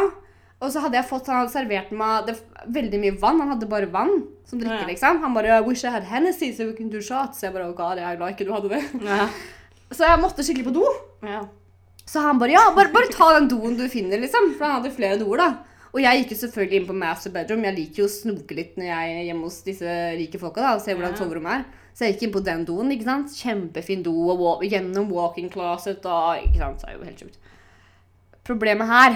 Og 0.62 0.70
så 0.72 0.80
hadde 0.80 0.96
jeg 0.96 1.06
fått, 1.10 1.26
Han 1.28 1.42
hadde 1.42 1.52
servert 1.52 1.90
meg 1.94 2.30
det, 2.30 2.36
veldig 2.72 3.00
mye 3.02 3.16
vann. 3.20 3.42
Han 3.42 3.52
hadde 3.52 3.68
bare 3.70 3.90
vann 3.92 4.14
som 4.48 4.58
drikke. 4.62 4.80
yeah. 4.80 4.88
liksom. 4.88 5.20
Han 5.22 5.34
bare 5.34 5.60
'Wish 5.66 5.84
I 5.84 5.92
had 5.92 6.06
Hennessy 6.08 6.52
so 6.54 6.64
we 6.70 6.76
can 6.78 6.88
do 6.88 6.98
shots'. 7.02 7.38
Så 7.38 7.46
Jeg 7.46 7.52
bare, 7.52 7.68
oh 7.68 7.74
God, 7.74 7.98
jeg 7.98 8.06
er 8.12 8.16
glad 8.16 8.32
ikke 8.32 8.46
du 8.48 8.54
hadde 8.54 8.70
det. 8.70 8.82
Yeah. 9.02 9.28
Så 9.92 10.06
jeg 10.06 10.20
måtte 10.22 10.42
skikkelig 10.42 10.64
på 10.70 10.74
do. 10.78 10.86
ja. 11.26 11.42
Så 12.06 12.20
han 12.20 12.38
bare 12.38 12.52
ja, 12.52 12.64
bare, 12.76 12.92
bare 12.92 13.08
ta 13.12 13.30
den 13.38 13.49
doen 13.49 13.76
du 13.78 13.87
finner, 13.88 14.20
liksom. 14.20 14.50
For 14.58 14.66
han 14.66 14.82
hadde 14.82 14.92
flere 14.94 15.16
doer, 15.20 15.40
da. 15.40 15.49
Og 15.94 16.00
jeg 16.02 16.20
gikk 16.25 16.32
jo 16.34 16.40
selvfølgelig 16.42 16.80
inn 16.80 16.88
på 16.88 16.96
master 16.99 17.30
bedroom. 17.32 17.64
Jeg 17.64 17.76
liker 17.78 18.02
jo 18.02 18.08
å 18.08 18.12
snoke 18.12 18.56
litt 18.58 18.76
når 18.76 18.88
jeg 18.90 19.14
er 19.14 19.25
hjemme 19.28 19.46
hos 19.46 19.61
disse 19.62 19.94
rike 20.18 20.40
folka 20.42 20.61
da, 20.64 20.73
og 20.75 20.82
se 20.82 20.92
hvordan 20.92 21.14
Ja. 21.14 21.20
soverommet 21.23 21.52
er. 21.61 21.64
Så 21.94 22.04
jeg 22.04 22.16
gikk 22.16 22.23
inn 22.26 22.32
på 22.34 22.42
den 22.44 22.64
doen. 22.66 22.90
ikke 22.90 23.04
sant? 23.06 23.30
Kjempefin 23.38 24.02
do 24.02 24.12
og 24.32 24.38
walk, 24.42 24.62
gjennom 24.66 25.08
walk-in 25.14 25.49
closet. 25.49 26.04
og 26.04 26.42
ikke 26.42 26.58
sant, 26.58 26.80
så 26.82 26.88
er 26.90 26.96
jo 26.99 27.04
helt 27.04 27.23
sjukt. 27.23 27.38
Problemet 28.44 28.87
her, 28.90 29.14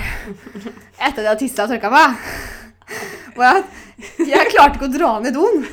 etter 1.04 1.18
at 1.18 1.18
jeg 1.18 1.26
hadde 1.28 1.40
tissa 1.42 1.66
og 1.66 1.74
tørka 1.74 1.90
meg, 1.90 2.16
var 3.36 3.58
at 3.60 3.66
jeg 3.98 4.50
klarte 4.52 4.78
ikke 4.78 4.86
å 4.86 4.92
dra 4.92 5.10
ned 5.22 5.34
doen. 5.34 5.64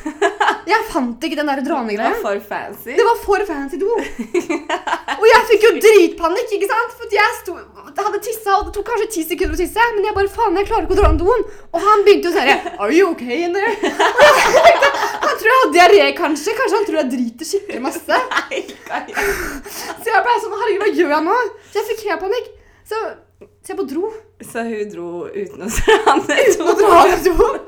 Jeg 0.65 0.85
fant 0.89 1.21
ikke 1.27 1.37
den 1.37 1.49
der 1.51 1.59
Det 1.61 1.69
var 1.69 2.15
for 2.23 2.39
fancy. 2.41 2.95
Det 2.97 3.03
var 3.05 3.19
for 3.21 3.43
fancy 3.45 3.77
do. 3.77 3.91
Og 5.15 5.25
jeg 5.29 5.41
fikk 5.51 5.65
jo 5.67 5.71
dritpanikk, 5.77 6.55
ikke 6.57 6.69
sant? 6.71 6.95
For 6.97 7.13
jeg 7.13 7.35
sto, 7.41 7.53
hadde 7.99 8.21
tissa, 8.25 8.55
og 8.57 8.65
det 8.65 8.73
tok 8.73 8.87
kanskje 8.89 9.07
ti 9.13 9.25
sekunder 9.29 9.53
å 9.53 9.59
tisse. 9.61 9.85
Men 9.93 10.07
jeg 10.09 10.17
bare, 10.17 10.31
faen, 10.33 10.57
jeg 10.57 10.69
klarer 10.71 10.87
ikke 10.87 10.97
å 10.97 10.99
dra 11.03 11.11
ned 11.13 11.21
doen. 11.21 11.45
Og 11.69 11.85
han 11.85 12.05
begynte 12.07 12.31
jo 12.31 12.33
sånn 12.33 12.79
Are 12.81 12.89
you 12.95 13.11
okay 13.11 13.43
in 13.45 13.53
there? 13.53 13.75
Tenkte, 13.77 14.89
han 15.21 15.37
tror 15.37 15.51
jeg 15.51 15.61
har 15.61 15.73
diaré, 15.77 16.09
kanskje. 16.17 16.57
Kanskje 16.57 16.79
han 16.81 16.89
tror 16.89 17.01
jeg 17.03 17.11
driter 17.13 17.51
skikkelig 17.51 17.83
masse. 17.85 18.21
Så 19.69 20.09
jeg 20.09 20.25
ble 20.25 20.39
sånn, 20.41 20.57
herregud, 20.63 20.81
hva 20.81 20.91
gjør 20.97 21.15
jeg 21.19 21.27
nå? 21.29 21.37
Så 21.69 21.81
jeg 21.81 21.89
fikk 21.93 22.05
helt 22.09 22.25
panikk. 22.25 22.51
Så, 22.85 23.05
så 23.61 23.73
jeg 23.73 23.79
bare 23.79 23.91
dro. 23.93 24.09
Så 24.45 24.65
hun 24.67 24.89
dro 24.91 25.09
uten 25.29 25.65
å 25.65 25.69
dra 25.77 26.17
ned 26.19 26.49
Uten 26.49 26.69
å 26.73 26.77
dra 26.81 27.01
ned 27.09 27.29
doen. 27.29 27.61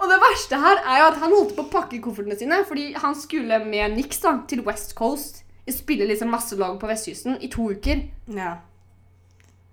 Og 0.00 0.08
det 0.08 0.16
verste 0.22 0.58
her 0.60 0.80
er 0.80 1.02
jo 1.02 1.10
at 1.10 1.20
han 1.20 1.34
holdt 1.34 1.54
på 1.56 1.66
å 1.66 1.70
pakke 1.72 2.00
koffertene 2.02 2.38
sine, 2.40 2.62
fordi 2.68 2.90
han 2.96 3.14
skulle 3.18 3.60
med 3.66 3.96
Nix 3.98 4.22
da, 4.24 4.38
til 4.48 4.64
West 4.66 4.96
Coast. 4.98 5.42
Spille 5.70 6.08
liksom 6.08 6.32
masse 6.32 6.56
lag 6.58 6.80
på 6.80 6.88
vestkysten 6.90 7.36
i 7.44 7.50
to 7.52 7.68
uker. 7.70 8.00
Ja. 8.34 8.56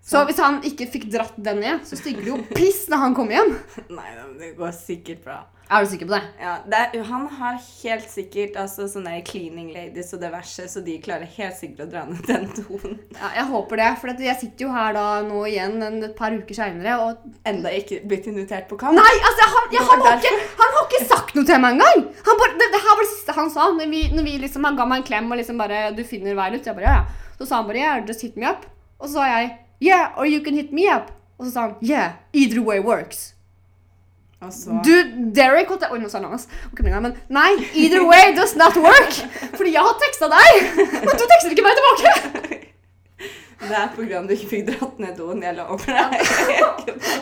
Så 0.07 0.21
hvis 0.27 0.37
han 0.39 0.59
ikke 0.67 0.85
fikk 0.91 1.07
dratt 1.11 1.39
den 1.41 1.63
ned, 1.63 1.81
så 1.87 1.97
stikker 1.99 2.21
det 2.23 2.29
jo 2.29 2.37
piss 2.53 2.85
når 2.91 3.01
han 3.01 3.15
kommer 3.17 3.39
hjem. 3.39 3.55
Nei, 3.97 4.11
det 4.39 4.51
går 4.59 4.75
sikkert 4.77 5.23
bra. 5.25 5.39
Er 5.67 5.83
du 5.83 5.89
sikker 5.91 6.07
på 6.07 6.13
det? 6.15 6.21
Ja, 6.39 6.53
det 6.63 6.77
er, 6.79 7.01
han 7.09 7.25
har 7.39 7.57
helt 7.59 8.05
sikkert 8.07 8.55
altså, 8.59 8.85
sånne 8.87 9.17
cleaning 9.27 9.73
ladies 9.75 10.13
og 10.15 10.21
diverse, 10.21 10.63
så 10.71 10.79
de 10.85 10.95
klarer 11.03 11.27
helt 11.33 11.57
sikkert 11.57 11.81
å 11.83 11.87
dra 11.91 12.03
ned 12.07 12.23
den 12.29 12.45
tonen. 12.55 12.95
Ja, 13.17 13.33
jeg 13.35 13.45
håper 13.49 13.81
det. 13.81 13.89
For 13.99 14.23
jeg 14.29 14.39
sitter 14.39 14.67
jo 14.67 14.71
her 14.71 14.95
da 14.95 15.05
nå 15.27 15.43
igjen 15.49 15.75
en, 15.83 15.99
et 16.07 16.15
par 16.15 16.31
uker 16.31 16.55
seinere 16.55 16.95
og 17.03 17.27
Enda 17.47 17.73
ikke 17.75 17.99
blitt 18.07 18.29
invitert 18.31 18.69
på 18.71 18.79
kamp. 18.79 18.95
Nei, 18.95 19.13
altså, 19.19 19.49
han, 19.57 19.69
ja, 19.75 19.83
han, 19.91 20.05
har 20.07 20.17
ikke, 20.21 20.33
han 20.63 20.73
har 20.77 20.87
ikke 20.87 21.03
sagt 21.11 21.35
noe 21.35 21.47
til 21.51 21.61
meg 21.63 21.75
engang! 21.75 22.07
Han 22.31 22.41
bare, 22.41 22.57
det, 22.63 22.71
det 22.73 22.83
her 22.87 22.95
var 22.95 23.03
det 23.03 23.11
siste 23.13 23.39
han 23.43 23.53
sa. 23.53 23.69
Når 23.75 23.91
vi, 23.91 24.03
når 24.15 24.27
vi 24.31 24.39
liksom, 24.47 24.67
han 24.71 24.79
ga 24.79 24.87
meg 24.87 25.03
en 25.03 25.07
klem 25.11 25.31
og 25.31 25.41
liksom 25.41 25.59
bare 25.59 25.87
'Du 25.95 26.03
finner 26.07 26.35
veien 26.37 26.55
ut.' 26.55 26.67
Jeg 26.67 26.79
bare 26.79 26.87
ja, 26.87 26.99
ja. 27.03 27.33
Så 27.37 27.45
sa 27.45 27.59
han 27.59 27.67
bare 27.67 27.83
'Yeah, 27.83 28.03
just 28.07 28.23
hit 28.23 28.39
me 28.39 28.47
up'. 28.47 28.69
Og 28.99 29.09
så 29.09 29.19
sa 29.19 29.31
jeg 29.35 29.57
'Yeah, 29.83 30.15
or 30.15 30.25
you 30.25 30.39
can 30.43 30.55
hit 30.55 30.71
me 30.71 30.87
up'. 30.87 31.11
Og 31.37 31.45
så 31.45 31.51
sa 31.51 31.67
han 31.67 31.75
'Yeah, 31.81 32.15
either 32.33 32.63
way 32.63 32.79
works'. 32.79 33.36
Og 34.45 34.53
så 34.53 34.75
Du, 34.85 34.93
Derek 35.33 35.69
holdt 35.71 35.87
jeg 35.87 35.95
Oi, 35.95 35.99
nå 36.03 36.09
sa 36.11 36.19
han 36.21 36.29
hans. 36.29 36.45
Men 36.77 37.15
nei, 37.33 37.49
either 37.73 38.03
way 38.05 38.35
does 38.37 38.55
not 38.59 38.77
work. 38.77 39.17
Fordi 39.57 39.73
jeg 39.73 39.81
har 39.87 39.97
teksta 40.03 40.29
deg, 40.33 40.59
men 40.77 41.13
du 41.17 41.25
tekster 41.25 41.55
ikke 41.55 41.65
meg 41.65 41.79
tilbake. 41.81 42.63
Det 43.57 43.73
er 43.73 43.87
på 43.89 44.03
grunn 44.05 44.19
av 44.21 44.27
du 44.29 44.33
ikke 44.35 44.49
fikk 44.51 44.67
dratt 44.67 44.99
ned 45.01 45.15
doen. 45.17 45.41
Jeg 45.41 45.57
lover 45.57 45.89
deg. 45.89 46.13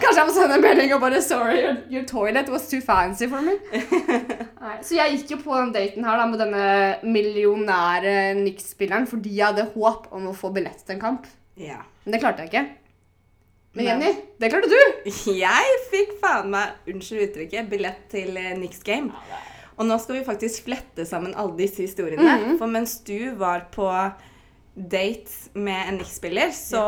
Kanskje 0.03 0.17
jeg 0.19 0.27
må 0.27 0.33
sende 0.35 0.57
en 0.57 0.65
melding 0.65 0.91
og 0.97 1.01
bare 1.05 1.21
Sorry, 1.23 1.61
your, 1.63 1.77
your 1.93 2.03
toilet 2.09 2.51
was 2.51 2.67
too 2.67 2.81
fancy 2.83 3.29
for 3.31 3.39
me. 3.45 3.55
Nei, 3.71 4.75
så 4.83 4.99
jeg 4.99 5.15
gikk 5.15 5.35
jo 5.37 5.39
på 5.45 5.55
den 5.55 5.71
daten 5.75 6.05
her 6.05 6.19
da 6.19 6.27
med 6.27 6.43
denne 6.43 6.65
millionære 7.07 8.33
Nix-spilleren 8.41 9.07
fordi 9.09 9.37
jeg 9.39 9.53
hadde 9.53 9.69
håp 9.77 10.11
om 10.15 10.27
å 10.31 10.35
få 10.35 10.51
billett 10.55 10.83
til 10.83 10.97
en 10.97 11.05
kamp. 11.07 11.29
Ja. 11.55 11.79
Men 12.03 12.17
det 12.17 12.21
klarte 12.25 12.43
jeg 12.43 12.51
ikke. 12.51 12.65
Men 13.75 13.85
Jenny, 13.89 14.11
det 14.39 14.49
klarte 14.53 14.69
du. 14.71 15.09
Jeg 15.45 15.79
fikk 15.91 16.15
faen 16.21 16.47
meg, 16.53 16.77
unnskyld 16.87 17.25
uttrykket, 17.29 17.67
billett 17.71 18.05
til 18.11 18.37
Nix 18.59 18.79
Game. 18.87 19.11
Og 19.75 19.83
nå 19.89 19.97
skal 19.99 20.21
vi 20.21 20.27
faktisk 20.27 20.63
flette 20.69 21.03
sammen 21.07 21.35
alle 21.35 21.57
disse 21.59 21.83
historiene. 21.83 22.23
Mhm. 22.23 22.57
For 22.61 22.71
mens 22.71 22.97
du 23.03 23.35
var 23.35 23.67
på 23.75 23.89
date 24.75 25.59
med 25.59 25.89
en 25.89 25.99
Nix-spiller, 25.99 26.51
så 26.55 26.81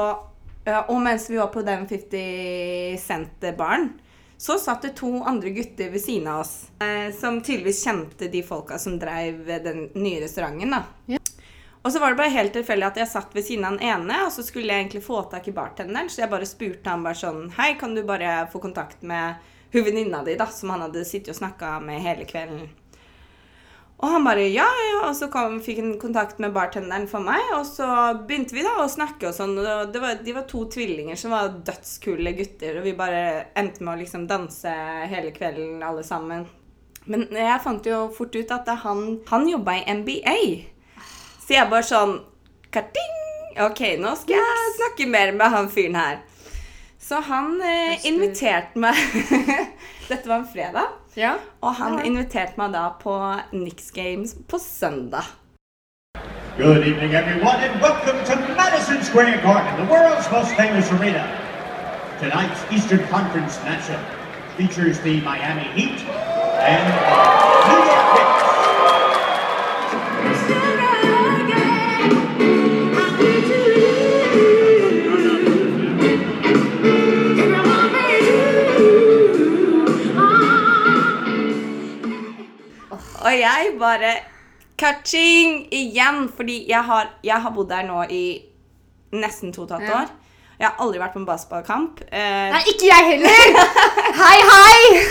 ja, 0.68 0.82
Og 0.92 1.00
mens 1.00 1.30
vi 1.30 1.38
var 1.40 1.48
på 1.48 1.62
den 1.64 1.86
50 1.88 2.98
Cent-baren, 3.00 3.94
så 4.38 4.58
satt 4.60 4.84
det 4.84 4.96
to 5.00 5.24
andre 5.24 5.50
gutter 5.56 5.90
ved 5.90 6.02
siden 6.04 6.28
av 6.28 6.42
oss. 6.42 6.68
Eh, 6.84 7.08
som 7.16 7.40
tydeligvis 7.42 7.80
kjente 7.86 8.28
de 8.32 8.42
folka 8.44 8.78
som 8.78 9.00
dreiv 9.00 9.46
den 9.64 9.90
nye 9.96 10.20
restauranten. 10.22 10.76
da. 10.76 11.17
Og 11.88 11.94
så 11.94 12.00
var 12.04 12.12
det 12.12 12.20
bare 12.20 12.34
helt 12.34 12.52
tilfeldig 12.52 12.84
at 12.84 12.98
jeg 13.00 13.08
satt 13.08 13.36
ved 13.36 13.46
siden 13.48 13.64
av 13.64 13.78
den 13.78 13.88
ene, 13.88 14.16
og 14.26 14.32
så 14.36 14.44
skulle 14.44 14.68
jeg 14.68 14.84
egentlig 14.84 15.06
få 15.06 15.22
tak 15.32 15.46
i 15.48 15.54
bartenderen, 15.56 16.10
så 16.12 16.26
jeg 16.26 16.34
bare 16.34 16.50
spurte 16.50 16.92
han 16.92 17.06
bare 17.06 17.16
sånn 17.16 17.46
Hei, 17.56 17.78
kan 17.80 17.96
du 17.96 18.02
bare 18.04 18.42
få 18.52 18.60
kontakt 18.60 19.06
med 19.08 19.40
hun 19.72 19.86
venninna 19.86 20.20
di, 20.28 20.36
da, 20.36 20.50
som 20.52 20.74
han 20.74 20.84
hadde 20.84 21.06
sittet 21.08 21.32
og 21.32 21.40
snakka 21.40 21.78
med 21.88 22.04
hele 22.04 22.28
kvelden? 22.28 22.68
Og 24.04 24.12
han 24.18 24.28
bare 24.28 24.50
ja, 24.52 24.68
ja, 24.68 25.00
og 25.08 25.16
så 25.16 25.32
kom, 25.32 25.62
fikk 25.64 25.80
han 25.80 25.96
kontakt 26.02 26.44
med 26.44 26.52
bartenderen 26.60 27.08
for 27.08 27.24
meg, 27.24 27.56
og 27.56 27.64
så 27.72 27.88
begynte 28.20 28.60
vi 28.60 28.68
da 28.68 28.76
å 28.84 28.92
snakke 28.92 29.32
og 29.32 29.40
sånn, 29.40 29.56
og 29.56 29.96
var, 30.04 30.20
de 30.28 30.36
var 30.36 30.52
to 30.52 30.68
tvillinger 30.76 31.16
som 31.16 31.40
var 31.40 31.56
dødskule 31.56 32.36
gutter, 32.36 32.82
og 32.82 32.92
vi 32.92 32.98
bare 33.00 33.26
endte 33.56 33.80
med 33.80 33.96
å 33.96 34.02
liksom 34.04 34.28
danse 34.28 34.76
hele 35.08 35.32
kvelden 35.32 35.80
alle 35.88 36.04
sammen. 36.04 36.50
Men 37.08 37.30
jeg 37.32 37.64
fant 37.64 37.88
jo 37.88 38.10
fort 38.12 38.36
ut 38.36 38.58
at 38.60 38.76
han, 38.84 39.22
han 39.32 39.48
jobba 39.48 39.80
i 39.80 40.02
NBA. 40.04 40.42
Så 41.48 41.54
jeg 41.56 41.70
bare 41.72 41.86
sånn 41.88 42.18
Karting! 42.76 43.14
Ok, 43.64 43.80
nå 44.02 44.12
skal 44.20 44.36
jeg 44.38 44.74
snakke 44.78 45.06
mer 45.10 45.32
med 45.34 45.50
han 45.54 45.70
fyren 45.72 45.96
her. 45.98 46.18
Så 47.02 47.22
han 47.26 47.56
eh, 47.64 48.04
inviterte 48.06 48.78
meg 48.84 48.98
Dette 50.10 50.28
var 50.30 50.42
en 50.44 50.50
fredag. 50.52 50.92
Ja. 51.18 51.38
Og 51.64 51.74
han 51.80 51.98
Ja. 51.98 52.04
inviterte 52.06 52.60
meg 52.60 52.76
da 52.76 52.90
på 53.02 53.16
Nix 53.56 53.90
Games 53.96 54.36
på 54.48 54.60
søndag. 54.62 55.26
Good 56.58 56.84
evening, 56.90 57.14
everyone, 57.16 57.58
and 57.66 57.82
welcome 57.82 58.20
to 58.26 58.36
Madison 58.58 59.04
Square 59.04 59.38
Garden, 59.44 59.74
the 59.78 59.88
world's 59.94 60.30
most 60.32 60.54
famous 60.58 60.92
arena. 60.92 61.24
Tonight's 62.20 62.62
Eastern 62.74 63.04
Conference 63.08 63.60
matchup 63.66 64.02
features 64.58 65.00
the 65.00 65.22
Miami 65.22 65.68
Heat 65.78 66.00
and 66.74 66.86
New 67.70 67.82
York 67.90 68.08
Knicks. 68.14 68.37
Og 83.28 83.36
jeg 83.36 83.74
bare 83.80 84.14
Catching 84.78 85.66
igjen! 85.74 86.28
Fordi 86.38 86.62
jeg 86.70 86.84
har, 86.86 87.10
jeg 87.26 87.42
har 87.44 87.54
bodd 87.56 87.70
der 87.72 87.88
nå 87.88 88.04
i 88.14 88.24
nesten 89.18 89.52
to 89.56 89.66
og 89.66 89.72
et 89.72 89.78
halvt 89.78 89.96
år. 89.98 90.12
Jeg 90.58 90.68
har 90.68 90.82
aldri 90.82 91.02
vært 91.02 91.14
på 91.14 91.22
en 91.22 91.28
basketballkamp. 91.28 92.00
Eh, 92.08 92.48
Nei, 92.54 92.62
ikke 92.72 92.88
jeg 92.90 93.10
heller! 93.12 93.60
Hei, 94.22 94.38
hei! 94.52 95.02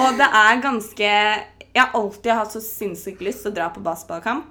Og 0.00 0.16
det 0.18 0.26
er 0.26 0.62
ganske 0.62 1.10
Jeg 1.10 1.82
har 1.82 1.94
alltid 1.94 2.32
hatt 2.34 2.54
så 2.54 2.62
sinnssykt 2.64 3.22
lyst 3.22 3.44
til 3.44 3.52
å 3.52 3.56
dra 3.60 3.68
på 3.74 3.82
basketballkamp, 3.84 4.48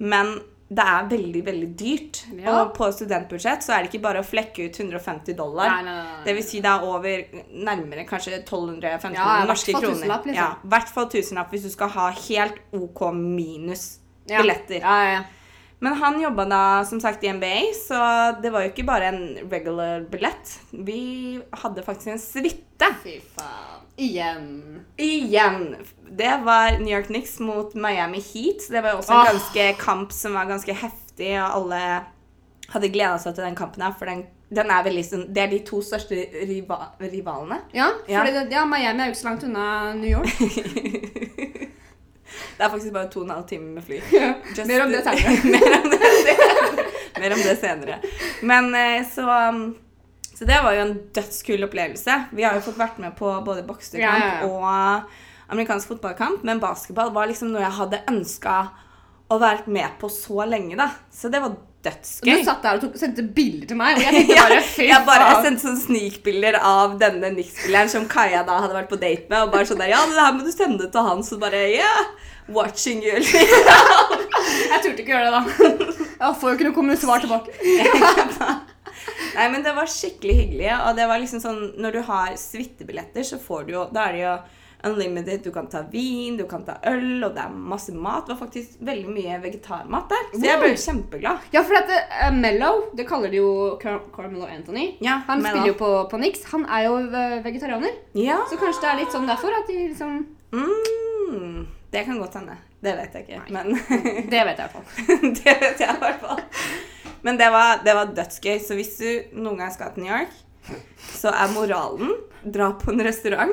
men 0.00 0.38
det 0.72 0.84
er 0.88 1.08
veldig, 1.10 1.42
veldig 1.46 1.68
dyrt. 1.78 2.20
Ja. 2.38 2.52
Og 2.62 2.70
på 2.76 2.86
studentbudsjett 2.94 3.64
så 3.64 3.74
er 3.76 3.84
det 3.84 3.90
ikke 3.92 4.02
bare 4.06 4.22
å 4.22 4.26
flekke 4.26 4.68
ut 4.68 4.78
150 4.80 5.36
dollar. 5.38 5.68
Nei, 5.68 5.82
nei, 5.88 5.96
nei. 5.98 6.22
Det 6.26 6.34
vil 6.38 6.46
si 6.46 6.62
det 6.64 6.70
er 6.70 6.86
over 6.88 7.42
nærmere 7.68 8.06
kanskje 8.08 8.38
1200-1500 8.40 9.18
Ja, 9.18 9.44
norske 9.48 9.74
kroner. 9.76 9.92
tusenlapp, 9.98 10.26
liksom. 10.30 10.40
Ja, 10.40 10.48
i 10.64 10.72
hvert 10.74 10.94
fall 10.94 11.10
tusenlapp 11.12 11.52
hvis 11.52 11.66
du 11.68 11.72
skal 11.74 11.92
ha 11.96 12.08
helt 12.28 12.60
OK 12.78 13.04
minus 13.18 13.86
billetter. 14.30 14.80
Ja, 14.80 14.96
ja, 15.04 15.12
ja. 15.18 15.22
Men 15.82 15.96
han 15.98 16.20
jobba 16.20 16.44
da 16.46 16.84
som 16.86 17.00
sagt 17.02 17.24
i 17.24 17.32
NBA, 17.32 17.56
så 17.88 17.96
det 18.42 18.52
var 18.54 18.62
jo 18.62 18.70
ikke 18.70 18.84
bare 18.86 19.08
en 19.10 19.22
regular 19.50 20.04
billett. 20.12 20.52
Vi 20.70 21.40
hadde 21.58 21.82
faktisk 21.82 22.12
en 22.12 22.22
suite. 22.22 22.90
Fy 23.02 23.16
faen. 23.34 23.80
Igjen. 23.96 24.84
Igjen. 24.96 25.76
Det 26.10 26.36
var 26.44 26.78
New 26.78 26.94
York 26.94 27.06
Knicks 27.10 27.40
mot 27.40 27.74
Miami 27.74 28.22
Heat. 28.22 28.68
Det 28.70 28.80
var 28.80 28.94
jo 28.94 29.00
også 29.00 29.12
en 29.12 29.18
oh. 29.18 29.32
ganske 29.32 29.66
kamp 29.82 30.14
som 30.14 30.38
var 30.38 30.46
ganske 30.52 30.72
heftig, 30.84 31.34
og 31.42 31.50
alle 31.58 31.82
hadde 32.72 32.92
gleda 32.94 33.18
seg 33.18 33.34
til 33.34 33.48
den 33.48 33.58
kampen 33.58 33.82
her, 33.82 33.98
for 33.98 34.06
den, 34.06 34.22
den 34.54 34.70
veldig 34.86 35.04
sånn 35.08 35.26
Det 35.34 35.42
er 35.42 35.50
de 35.50 35.60
to 35.66 35.82
største 35.82 36.14
riva, 36.46 36.78
rivalene. 37.02 37.58
Ja, 37.74 37.90
Ja. 38.06 38.22
det, 38.22 38.46
ja, 38.54 38.62
Miami 38.70 39.02
er 39.02 39.10
jo 39.10 39.16
ikke 39.16 39.24
så 39.24 39.32
langt 39.32 39.50
unna 39.50 39.66
New 39.98 40.14
York. 40.14 41.68
Det 42.58 42.64
er 42.66 42.72
faktisk 42.72 42.92
bare 42.94 43.10
to 43.12 43.20
og 43.22 43.26
en 43.28 43.34
halv 43.36 43.46
time 43.50 43.74
med 43.76 43.84
fly. 43.86 44.00
Just- 44.56 44.66
Mer 44.68 44.84
om 44.84 44.92
det. 44.92 45.04
Mer 45.54 45.78
om 45.78 45.90
det. 45.90 46.36
Mer 47.20 47.34
om 47.36 47.42
det 47.44 47.56
senere. 47.60 47.98
Men 48.42 48.70
eh, 48.74 49.02
så 49.08 49.26
um, 49.48 49.64
Så 50.34 50.44
det 50.48 50.58
var 50.64 50.74
jo 50.74 50.80
en 50.86 50.94
dødskul 51.14 51.64
opplevelse. 51.68 52.14
Vi 52.32 52.42
har 52.42 52.56
jo 52.56 52.64
fått 52.64 52.78
vært 52.80 52.98
med 52.98 53.14
på 53.18 53.30
både 53.46 53.62
boksekamp 53.68 54.02
Ja, 54.02 54.14
ja, 54.18 54.38
ja. 54.40 54.48
og 54.48 55.52
amerikansk 55.52 55.88
fotballkamp, 55.92 56.42
men 56.48 56.58
basketball 56.62 57.10
var 57.14 57.28
liksom 57.28 57.50
noe 57.52 57.60
jeg 57.62 57.76
hadde 57.76 57.98
ønska 58.08 58.54
å 59.30 59.36
være 59.38 59.68
med 59.70 59.98
på 60.00 60.08
så 60.10 60.46
lenge, 60.48 60.74
da. 60.80 60.88
Så 61.12 61.28
det 61.32 61.42
var 61.44 61.54
dødsgøy. 61.82 62.28
du 62.30 62.44
satt 62.46 62.62
der 62.64 62.78
og 62.78 62.84
tok, 62.84 62.96
sendte 63.00 63.24
bilder 63.36 63.66
til 63.72 63.78
meg, 63.80 63.96
og 63.98 64.04
jeg 64.04 64.14
tenkte 64.16 64.36
bare 64.46 64.58
fy 64.66 64.88
jeg 64.88 65.06
bare 65.08 65.26
jeg 65.26 65.36
faen. 65.36 65.46
sendte 65.46 65.64
sånne 65.66 65.82
snikbilder 65.86 66.58
av 66.62 66.98
denne 67.00 67.32
Nix-spilleren 67.36 67.90
som 67.92 68.06
Kaja 68.10 68.42
da 68.46 68.60
hadde 68.64 68.76
vært 68.76 68.90
på 68.92 69.00
date 69.02 69.26
med. 69.32 69.38
Og 69.46 69.54
bare 69.54 69.68
sånn 69.70 69.82
der, 69.82 69.92
ja, 69.94 70.02
det 70.10 70.20
her 70.20 70.36
må 70.36 70.46
du 70.46 70.52
sende 70.54 70.90
til 70.92 71.08
han. 71.08 71.24
Så 71.26 71.38
bare, 71.42 71.62
yeah, 71.74 72.04
watching 72.54 73.02
you. 73.04 73.18
Jeg 74.72 74.80
turte 74.82 75.02
ikke 75.02 75.12
gjøre 75.14 75.30
det 75.30 75.34
da. 75.34 75.42
Jeg 76.22 76.38
får 76.40 76.48
jo 76.48 76.54
ikke 76.56 76.66
noe 76.68 76.76
kommet 76.76 77.02
svar 77.02 77.22
tilbake. 77.22 77.54
Nei, 79.36 79.46
men 79.50 79.62
det 79.64 79.72
var 79.74 79.88
skikkelig 79.90 80.34
hyggelig. 80.38 80.70
Og 80.86 80.96
det 80.98 81.06
var 81.10 81.22
liksom 81.22 81.42
sånn, 81.42 81.60
når 81.82 81.98
du 81.98 82.02
har 82.08 82.34
suitebilletter, 82.38 83.24
så 83.26 83.38
får 83.42 83.64
du 83.68 83.72
jo 83.76 83.86
Da 83.94 84.08
er 84.08 84.16
det 84.16 84.22
jo 84.26 84.34
unlimited. 84.84 85.42
Du 85.44 85.50
kan 85.54 85.66
ta 85.70 85.82
vin, 85.92 86.36
du 86.36 86.44
kan 86.50 86.64
ta 86.66 86.76
øl, 86.90 87.22
og 87.26 87.34
det 87.36 87.42
er 87.44 87.54
masse 87.72 87.94
mat. 87.94 88.26
Det 88.26 88.34
var 88.34 88.40
faktisk 88.44 88.80
veldig 88.80 89.08
mye 89.14 89.38
vegetarmat 89.42 90.10
der. 90.12 90.28
Så 90.34 90.42
jeg 90.46 90.60
ble 90.62 90.72
kjempeglad. 90.84 91.48
Ja, 91.54 91.62
for 91.62 91.78
dette 91.78 92.00
uh, 92.10 92.30
Mellow, 92.36 92.82
det 92.98 93.06
kaller 93.08 93.32
de 93.32 93.40
jo 93.40 93.52
Car 93.82 94.00
Carmelo 94.14 94.46
Anthony. 94.50 94.88
Ja, 95.04 95.20
Han 95.28 95.42
Mello. 95.42 95.54
spiller 95.56 95.72
jo 95.72 95.78
på, 95.80 95.92
på 96.12 96.22
Nix. 96.22 96.44
Han 96.52 96.66
er 96.66 96.86
jo 96.88 96.96
eh, 97.08 97.38
vegetarianer. 97.44 97.96
Ja. 98.18 98.40
Så 98.50 98.58
kanskje 98.60 98.84
det 98.86 98.90
er 98.92 99.00
litt 99.04 99.14
sånn 99.14 99.28
derfor 99.30 99.54
at 99.62 99.68
de 99.70 99.78
liksom 99.88 100.22
Mm, 100.52 101.66
det 101.90 102.04
kan 102.04 102.18
godt 102.20 102.34
hende. 102.34 102.56
Det 102.82 102.92
vet 102.98 103.14
jeg 103.14 103.22
ikke. 103.24 103.42
Men 103.54 103.70
Det 104.32 104.42
vet 104.44 104.58
jeg 104.58 104.66
i 104.66 104.68
hvert 104.68 104.74
fall. 104.74 104.84
det 105.38 105.54
vet 105.62 105.80
jeg 105.80 105.94
i 105.96 106.02
hvert 106.02 106.20
fall. 106.20 106.42
Men 107.22 107.38
det 107.38 107.48
var, 107.54 107.80
det 107.86 107.94
var 107.96 108.10
dødsgøy. 108.16 108.58
Så 108.60 108.76
hvis 108.76 108.96
du 108.98 109.38
noen 109.40 109.62
gang 109.62 109.72
skal 109.72 109.94
til 109.94 110.04
New 110.04 110.12
York, 110.12 110.34
så 111.14 111.32
er 111.32 111.52
moralen 111.54 112.12
dra 112.42 112.72
på 112.78 112.92
en 112.92 113.04
restaurant. 113.06 113.52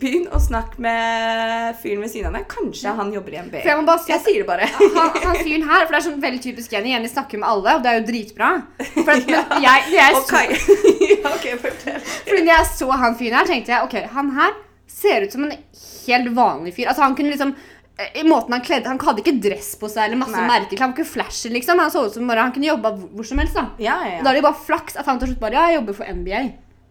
Begynn 0.00 0.26
å 0.34 0.40
snakke 0.42 0.80
med 0.82 1.76
fyren 1.82 2.02
ved 2.04 2.12
siden 2.12 2.28
av 2.30 2.36
deg. 2.38 2.46
Kanskje 2.50 2.92
han 2.98 3.12
jobber 3.14 3.36
i 3.36 3.40
MBA. 3.46 3.62
Jeg 3.64 3.86
si 4.04 4.12
Jeg 4.12 4.24
sier 4.26 4.42
det 4.42 4.48
bare. 4.48 4.68
han, 4.72 5.16
han 5.24 5.40
fyren 5.40 5.64
her, 5.68 5.86
for 5.86 5.94
det 5.94 6.00
er 6.00 6.06
sånn 6.08 6.20
veldig 6.24 6.42
typisk 6.44 6.76
Jenny. 6.76 6.92
Jenny 6.94 7.10
snakker 7.12 7.40
med 7.42 7.48
alle, 7.48 7.76
og 7.78 7.84
det 7.84 7.92
er 7.92 8.00
jo 8.00 8.06
dritbra. 8.10 8.50
For 8.98 9.14
at, 9.14 9.26
men 9.32 9.64
jeg, 9.64 9.88
jeg 9.96 10.16
så, 10.16 10.22
okay. 10.22 10.46
ja, 11.24 11.32
fordi 12.26 12.42
når 12.42 12.52
jeg 12.52 12.70
så 12.74 12.90
han 13.04 13.18
fyren 13.18 13.40
her, 13.40 13.50
tenkte 13.50 13.74
jeg 13.76 13.88
ok, 13.88 13.98
han 14.16 14.30
her 14.36 14.54
ser 14.96 15.26
ut 15.26 15.32
som 15.32 15.46
en 15.46 15.56
helt 16.06 16.30
vanlig 16.36 16.74
fyr. 16.76 16.90
Altså 16.90 17.02
Han 17.02 17.16
kunne 17.18 17.32
liksom 17.32 17.52
eh, 17.98 18.20
i 18.20 18.24
måten 18.26 18.54
Han 18.54 18.62
kledde 18.64 18.88
Han 18.88 19.00
hadde 19.02 19.22
ikke 19.24 19.36
dress 19.42 19.74
på 19.80 19.90
seg 19.92 20.06
eller 20.06 20.20
masse 20.20 20.44
merker. 20.48 20.80
Han 20.80 20.94
ikke 20.94 21.08
flashy, 21.08 21.50
liksom. 21.52 21.82
Han 21.82 21.92
så 21.92 22.06
ut 22.06 22.14
som 22.16 22.30
bare 22.30 22.46
Han 22.46 22.54
kunne 22.54 22.70
jobba 22.70 22.94
hvor 22.94 23.10
hvor 23.18 23.28
som 23.28 23.42
helst. 23.42 23.58
da 23.58 23.66
Ja, 23.82 23.98
ja, 24.06 24.22
Da 24.22 24.30
er 24.30 24.38
det 24.38 24.44
jo 24.44 24.48
bare 24.48 24.64
flaks 24.68 24.96
at 24.96 25.10
han 25.10 25.20
til 25.20 25.32
slutt 25.32 25.42
bare 25.42 25.58
Ja, 25.58 25.66
jeg 25.70 25.80
jobber 25.80 25.98
for 26.00 26.16
NBA. 26.20 26.42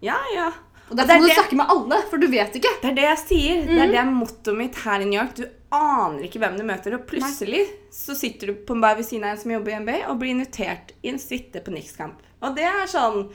ja, 0.06 0.20
ja. 0.36 0.52
Og 0.90 0.98
derfor 1.00 1.16
er 1.16 1.22
må 1.24 1.30
du 1.30 1.34
snakke 1.34 1.58
med 1.58 1.72
alle, 1.74 2.00
for 2.12 2.22
du 2.22 2.28
vet 2.30 2.58
ikke. 2.60 2.72
Det 2.82 2.92
er 2.92 2.98
det 3.00 3.08
jeg 3.08 3.22
sier. 3.24 3.64
Det 3.70 3.80
er 3.88 3.94
det 3.96 4.04
mottoet 4.12 4.60
mitt 4.60 4.78
her 4.84 5.02
i 5.02 5.08
New 5.10 5.18
York. 5.18 5.34
Du 5.40 5.46
aner 5.76 6.28
ikke 6.28 6.42
hvem 6.44 6.60
du 6.60 6.66
møter, 6.68 6.98
og 6.98 7.08
plutselig 7.10 7.64
så 7.94 8.16
sitter 8.18 8.52
du 8.52 8.62
på 8.68 8.78
en 8.78 8.84
bar 8.84 9.00
ved 9.00 9.08
siden 9.08 9.26
av 9.26 9.34
en 9.34 9.42
som 9.42 9.56
jobber 9.56 9.74
i 9.74 9.82
NBA, 9.82 9.98
og 10.12 10.22
blir 10.22 10.36
invitert 10.36 10.94
i 11.02 11.12
en 11.14 11.22
suite 11.22 11.64
på 11.66 11.74
Knicks-kamp. 11.74 12.22
Og 12.46 12.56
det 12.58 12.68
er 12.70 12.86
sånn 12.92 13.26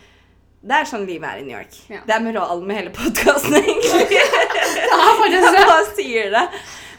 det 0.60 0.76
er 0.76 0.84
sånn 0.84 1.06
livet 1.08 1.24
er 1.24 1.38
i 1.40 1.44
New 1.46 1.54
York. 1.56 1.76
Ja. 1.88 2.02
Det 2.04 2.12
er 2.12 2.20
moralen 2.20 2.66
med 2.68 2.76
hele 2.76 2.90
podkasten, 2.92 3.56
egentlig. 3.56 4.18
Jeg 5.32 5.52
bare 5.56 5.86
sier 5.96 6.34
det. 6.34 6.42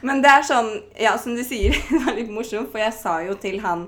Men 0.01 0.23
det 0.23 0.31
er 0.33 0.45
sånn, 0.45 0.71
ja, 0.97 1.13
som 1.21 1.35
du 1.37 1.43
sier, 1.45 1.77
det 1.91 2.01
var 2.05 2.17
litt 2.17 2.31
morsomt, 2.33 2.71
for 2.73 2.81
jeg 2.81 2.93
sa 2.97 3.19
jo 3.25 3.37
til 3.41 3.59
han 3.61 3.85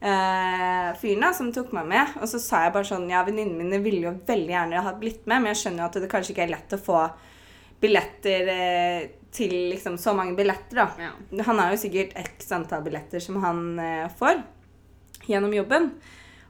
eh, 0.00 0.90
fyren 1.00 1.24
da, 1.26 1.32
som 1.36 1.52
tok 1.54 1.72
meg 1.76 1.88
med, 1.90 2.18
og 2.20 2.30
så 2.30 2.40
sa 2.42 2.64
jeg 2.66 2.74
bare 2.76 2.90
sånn 2.90 3.08
Ja, 3.10 3.24
venninnene 3.26 3.64
mine 3.64 3.82
ville 3.84 4.08
jo 4.08 4.14
veldig 4.28 4.54
gjerne 4.54 4.84
ha 4.86 4.94
blitt 4.98 5.24
med, 5.26 5.42
men 5.42 5.52
jeg 5.52 5.62
skjønner 5.62 5.84
jo 5.84 5.88
at 5.90 5.98
det 6.02 6.12
kanskje 6.12 6.34
ikke 6.34 6.46
er 6.46 6.54
lett 6.54 6.76
å 6.76 6.82
få 6.82 7.00
billetter 7.80 8.52
eh, 8.52 9.00
til 9.34 9.54
liksom 9.72 9.98
så 10.00 10.14
mange 10.16 10.34
billetter, 10.38 10.80
da. 10.80 10.88
Ja. 10.98 11.42
Han 11.46 11.60
har 11.60 11.74
jo 11.74 11.80
sikkert 11.82 12.16
x 12.18 12.50
antall 12.56 12.82
billetter 12.86 13.22
som 13.22 13.38
han 13.42 13.78
eh, 13.82 14.06
får 14.18 14.40
gjennom 15.28 15.52
jobben. 15.54 15.90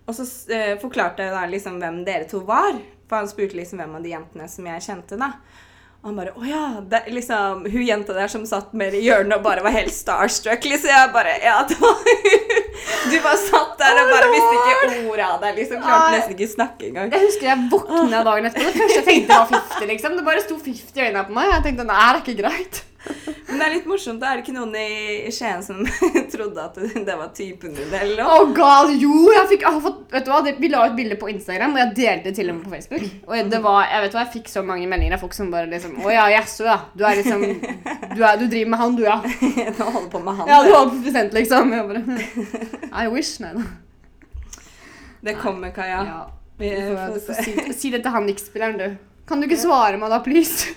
Og 0.09 0.17
så 0.17 0.25
eh, 0.55 0.77
forklarte 0.81 1.27
jeg 1.27 1.35
da 1.35 1.45
liksom 1.51 1.81
hvem 1.83 2.01
dere 2.07 2.29
to 2.31 2.41
var. 2.49 2.79
For 3.09 3.21
han 3.21 3.29
spurte 3.31 3.59
liksom 3.59 3.83
hvem 3.83 3.99
av 3.99 4.05
de 4.05 4.13
jentene 4.15 4.47
som 4.53 4.69
jeg 4.69 4.85
kjente, 4.85 5.19
da. 5.21 5.33
Og 5.99 6.13
han 6.13 6.19
bare 6.21 6.33
Å 6.39 6.45
ja. 6.47 6.65
Det, 6.87 7.01
liksom, 7.11 7.65
hun 7.67 7.83
jenta 7.83 8.15
der 8.15 8.31
som 8.31 8.45
satt 8.47 8.71
mer 8.79 8.95
i 8.95 9.01
hjørnet 9.03 9.35
og 9.41 9.43
bare 9.47 9.65
var 9.67 9.75
helt 9.75 9.95
starstruck. 9.95 10.63
Liksom. 10.63 10.91
Jeg 10.93 11.13
bare 11.15 11.35
Ja, 11.43 11.57
det 11.69 11.79
var 11.83 11.99
Du 13.11 13.17
bare 13.25 13.39
satt 13.41 13.75
der 13.81 13.99
og 14.05 14.13
bare 14.13 14.29
visste 14.31 14.53
ikke 14.59 15.01
ordet 15.11 15.27
av 15.27 15.41
deg. 15.43 15.57
Liksom. 15.59 15.83
Klarte 15.83 16.13
nesten 16.15 16.37
ikke 16.37 16.51
snakke 16.53 16.91
engang. 16.91 17.11
Jeg 17.15 17.27
husker 17.27 17.51
jeg 17.51 17.67
våkna 17.73 18.23
dagen 18.31 18.51
etterpå. 18.51 18.69
Det 18.71 18.83
første 18.85 19.01
jeg 19.01 19.09
tenkte 19.11 19.41
var 19.41 19.51
50. 19.57 19.91
liksom. 19.93 20.19
Det 20.21 20.27
bare 20.31 20.45
sto 20.47 20.61
50 20.69 21.03
i 21.03 21.09
øynene 21.09 21.25
på 21.27 21.39
meg. 21.41 21.51
Jeg 21.57 21.67
tenkte 21.67 21.89
det 21.91 21.99
er 22.07 22.23
ikke 22.23 22.37
greit. 22.45 22.85
Men 23.49 23.61
det 23.61 23.67
er 23.67 23.73
litt 23.75 23.89
morsomt. 23.89 24.21
Da 24.23 24.31
er 24.31 24.39
det 24.39 24.45
ikke 24.45 24.55
noen 24.57 24.75
i 24.79 25.33
Skien 25.35 25.63
som 25.65 25.81
trodde 26.33 26.65
at 26.65 26.79
det, 26.79 27.17
var 27.19 27.31
typen 27.37 27.75
din, 27.77 27.95
eller 28.01 28.23
Å 28.25 28.39
Oh 28.39 28.53
god, 28.55 28.93
jo, 29.01 29.29
jeg 29.35 29.51
fikk, 29.55 29.65
jeg 29.67 29.77
har 29.77 29.85
fått, 29.85 30.05
vet 30.13 30.27
du 30.27 30.33
hva, 30.33 30.41
Vi 30.59 30.71
la 30.73 30.85
ut 30.89 30.97
bilde 30.99 31.19
på 31.21 31.31
Instagram, 31.33 31.77
og 31.77 31.83
jeg 31.83 31.95
delte 31.99 32.31
det 32.31 32.37
til 32.39 32.53
og 32.53 32.59
med 32.59 32.69
på 32.69 32.75
Facebook. 32.77 33.09
Og 33.29 33.51
det 33.53 33.63
var, 33.65 33.81
jeg 33.91 34.05
vet 34.07 34.17
hva, 34.17 34.25
jeg 34.25 34.35
fikk 34.39 34.53
så 34.53 34.65
mange 34.67 34.89
meldinger 34.91 35.19
av 35.19 35.25
folk 35.25 35.37
som 35.37 35.51
bare 35.55 35.71
liksom 35.73 35.99
Å 36.05 36.15
ja, 36.15 36.29
jaså, 36.37 36.69
ja. 36.69 36.79
Du 36.95 37.05
er 37.09 37.19
liksom 37.21 37.45
du, 38.17 38.23
er, 38.23 38.39
du 38.41 38.47
driver 38.47 38.73
med 38.75 38.83
han, 38.85 38.97
du, 38.99 39.05
ja. 39.09 39.19
Du 39.79 39.85
holder 39.85 40.09
på 40.13 40.23
med 40.25 40.41
han. 40.41 40.51
Ja, 40.51 40.63
du 40.65 40.73
holder 40.75 40.95
på 40.95 41.05
prosent, 41.09 41.37
liksom. 41.37 41.75
Jeg 41.75 41.89
bare 41.91 43.05
I 43.05 43.11
wish. 43.13 43.39
Nei 43.43 43.55
da. 43.57 43.67
Det 45.21 45.35
kommer, 45.41 45.71
Kaja. 45.75 46.03
Ja. 46.07 46.21
Vi 46.59 46.71
får 46.71 47.43
si, 47.43 47.73
si 47.75 47.91
det 47.91 48.03
til 48.03 48.15
han 48.15 48.27
Nix-spilleren, 48.27 48.79
du. 48.79 48.97
Kan 49.29 49.43
du 49.43 49.47
ikke 49.47 49.61
svare 49.61 49.99
meg 50.01 50.11
da, 50.11 50.23
please? 50.25 50.73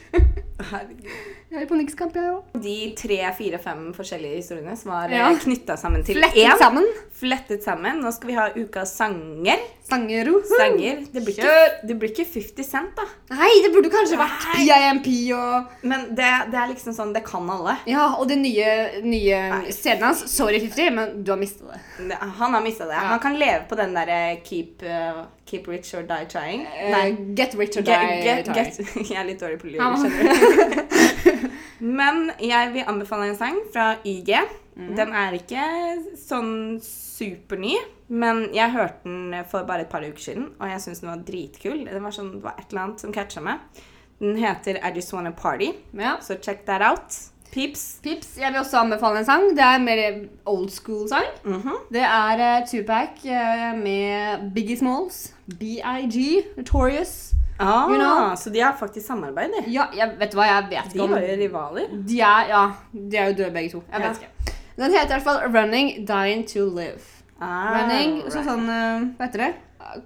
Herregud. 0.71 1.40
Jeg 1.51 1.65
er 1.67 1.75
Nix-kamp, 1.75 2.13
jeg 2.15 2.29
òg. 2.31 2.53
De 2.63 2.73
tre, 2.95 3.15
fire, 3.35 3.57
fem 3.59 3.79
forskjellige 3.91 4.37
historiene 4.37 4.71
som 4.79 4.93
var 4.93 5.09
Ja. 5.11 5.25
ja. 5.27 5.35
knytta 5.35 5.75
sammen 5.75 6.01
til 6.07 6.15
Flettet 6.15 6.45
én. 6.47 6.57
sammen. 6.57 6.85
Flettet 7.11 7.63
sammen. 7.63 7.99
Nå 7.99 8.11
skal 8.15 8.27
vi 8.29 8.35
ha 8.37 8.45
ukas 8.55 8.93
sanger. 8.95 9.59
Sangero. 9.83 10.39
Sanger. 10.47 11.01
Det 11.11 11.23
blir, 11.25 11.35
ikke, 11.35 11.87
det 11.87 11.97
blir 11.99 12.09
ikke 12.13 12.25
50 12.25 12.63
Cent, 12.63 12.95
da. 12.95 13.03
Nei, 13.35 13.49
det 13.65 13.73
burde 13.73 13.91
kanskje 13.91 14.15
vært 14.15 14.47
PIMP 14.55 15.09
og 15.35 15.83
Men 15.83 16.15
det, 16.15 16.29
det 16.53 16.59
er 16.61 16.69
liksom 16.71 16.93
sånn 16.95 17.11
Det 17.13 17.23
kan 17.27 17.49
alle. 17.51 17.75
Ja, 17.85 18.13
og 18.15 18.29
det 18.31 18.37
nye, 18.39 19.01
nye 19.03 19.41
scenen 19.75 20.07
hans. 20.07 20.23
Sorry, 20.31 20.61
50, 20.63 20.89
men 20.95 21.23
du 21.25 21.33
har 21.33 21.37
mista 21.41 21.65
det. 21.67 22.15
Han 22.39 22.53
har 22.55 22.63
mista 22.63 22.87
det. 22.87 22.95
Ja. 22.95 23.11
Han 23.11 23.19
kan 23.19 23.35
leve 23.35 23.65
på 23.67 23.75
den 23.75 23.93
derre 23.97 24.39
keep, 24.47 24.81
uh, 24.87 25.25
keep 25.45 25.67
rich 25.67 25.91
or 25.93 26.07
die 26.07 26.25
trying. 26.31 26.63
Nei, 26.63 27.11
get 27.35 27.55
rich 27.59 27.75
or 27.75 27.83
die. 27.83 28.21
Get, 28.23 28.45
trying. 28.45 28.71
Get. 28.71 28.95
Jeg 29.11 29.19
er 29.19 29.27
litt 29.27 29.43
dårlig 29.43 29.59
på 29.59 29.67
lyd, 29.67 29.81
skjønner 29.81 30.31
du. 30.31 31.07
Men 31.81 32.31
jeg 32.39 32.73
vil 32.75 32.85
anbefale 32.87 33.31
en 33.31 33.37
sang 33.39 33.57
fra 33.73 33.95
YG. 34.05 34.35
Mm. 34.77 34.91
Den 34.95 35.11
er 35.17 35.33
ikke 35.35 35.63
sånn 36.17 36.51
superny, 36.85 37.73
men 38.07 38.45
jeg 38.55 38.71
hørte 38.71 39.03
den 39.09 39.33
for 39.51 39.65
bare 39.67 39.83
et 39.85 39.89
par 39.91 40.05
uker 40.05 40.21
siden, 40.21 40.45
og 40.61 40.69
jeg 40.71 40.83
syns 40.85 41.01
den 41.03 41.09
var 41.11 41.25
dritkul. 41.27 41.81
Det 41.89 42.01
var, 42.03 42.13
sånn, 42.15 42.31
det 42.37 42.43
var 42.45 42.55
et 42.61 42.69
eller 42.71 42.85
annet 42.85 43.03
som 43.03 43.11
catcha 43.15 43.43
meg. 43.43 43.59
Den 44.21 44.37
heter 44.39 44.77
I 44.79 44.93
Just 44.95 45.11
Wanna 45.13 45.31
Party, 45.35 45.71
Ja. 45.97 46.17
så 46.21 46.37
check 46.41 46.65
that 46.69 46.81
out. 46.85 47.17
Pips. 47.51 47.99
Pips, 48.01 48.37
jeg 48.39 48.53
vil 48.53 48.61
også 48.61 48.77
anbefale 48.79 49.19
en 49.19 49.25
sang. 49.27 49.49
Det 49.57 49.59
er 49.59 49.75
en 49.75 49.83
mer 49.83 50.21
old 50.47 50.69
school-sang. 50.71 51.25
Mhm. 51.43 51.73
Det 51.91 51.99
er 52.07 52.43
uh, 52.61 52.67
Tupac 52.69 53.25
uh, 53.25 53.73
med 53.81 54.53
Biggie 54.55 54.77
Smalls. 54.77 55.33
BIG, 55.59 56.45
Notorious. 56.55 57.33
Ah, 57.61 57.87
You 57.89 57.97
know. 57.97 58.35
Så 58.35 58.49
de 58.53 58.59
har 58.63 58.75
faktisk 58.79 59.05
samarbeid, 59.07 59.53
de. 59.57 59.71
Ja, 59.71 59.85
jeg 59.95 60.15
vet 60.19 60.33
hva, 60.37 60.45
jeg 60.49 60.67
vet 60.71 60.93
ikke 60.95 61.03
om 61.03 61.09
De 61.09 61.15
var 61.15 61.25
jo 61.27 61.37
rivaler. 61.43 61.87
De 62.07 62.19
er, 62.19 62.47
ja, 62.49 62.61
de 62.93 63.17
er 63.17 63.27
jo 63.31 63.37
døde 63.43 63.51
begge 63.53 63.71
to. 63.75 63.83
Jeg 63.91 64.01
Ja. 64.01 64.07
vet 64.07 64.21
ikke. 64.21 64.55
Den 64.77 64.91
heter 64.95 65.05
i 65.05 65.19
hvert 65.19 65.23
fall 65.23 65.41
Running, 65.55 66.07
Dying 66.07 66.47
to 66.49 66.65
Live. 66.75 67.01
Ah, 67.41 67.75
Running, 67.81 68.21
så 68.31 68.37
right. 68.39 68.49
sånn 68.49 68.69
eh, 68.69 69.07
Hva 69.17 69.25
heter 69.27 69.45
det? 69.45 69.53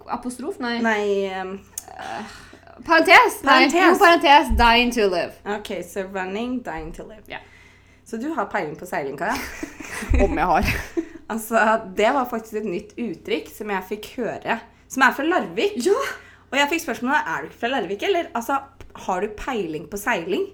Apostrof? 0.10 0.60
Nei. 0.60 0.78
Nei 0.82 1.42
um, 1.42 1.60
Parentes. 2.86 3.42
Nei, 3.44 3.50
Parentes. 3.50 3.74
jo, 3.74 3.96
parentes. 4.00 4.48
Dying 4.58 4.92
to 4.96 5.08
live. 5.08 5.32
OK, 5.58 5.72
så 5.84 6.04
running, 6.14 6.62
dying 6.64 6.92
to 6.96 7.04
live. 7.04 7.24
Yeah. 7.30 7.42
Så 8.06 8.18
du 8.22 8.34
har 8.34 8.46
peiling 8.46 8.76
på 8.78 8.86
seiling, 8.86 9.18
Kaja? 9.18 9.34
Om 10.26 10.38
jeg 10.38 10.46
har. 10.46 10.66
Altså, 11.30 11.58
det 11.98 12.12
var 12.14 12.28
faktisk 12.30 12.54
et 12.60 12.66
nytt 12.70 12.92
uttrykk 13.02 13.48
som 13.50 13.72
jeg 13.74 13.84
fikk 13.90 14.10
høre, 14.20 14.60
som 14.94 15.02
er 15.02 15.14
fra 15.18 15.24
Larvik. 15.26 15.80
Ja! 15.82 15.96
Og 16.56 16.60
jeg 16.62 16.68
fikk 16.72 16.82
spørsmålet 16.86 17.32
er 17.32 17.42
du 17.42 17.50
ikke 17.50 17.60
fra 17.60 17.68
Larvik, 17.68 18.04
eller 18.08 18.28
altså, 18.36 18.60
har 19.06 19.26
du 19.26 19.34
peiling 19.38 19.90
på 19.92 19.98
seiling? 20.00 20.46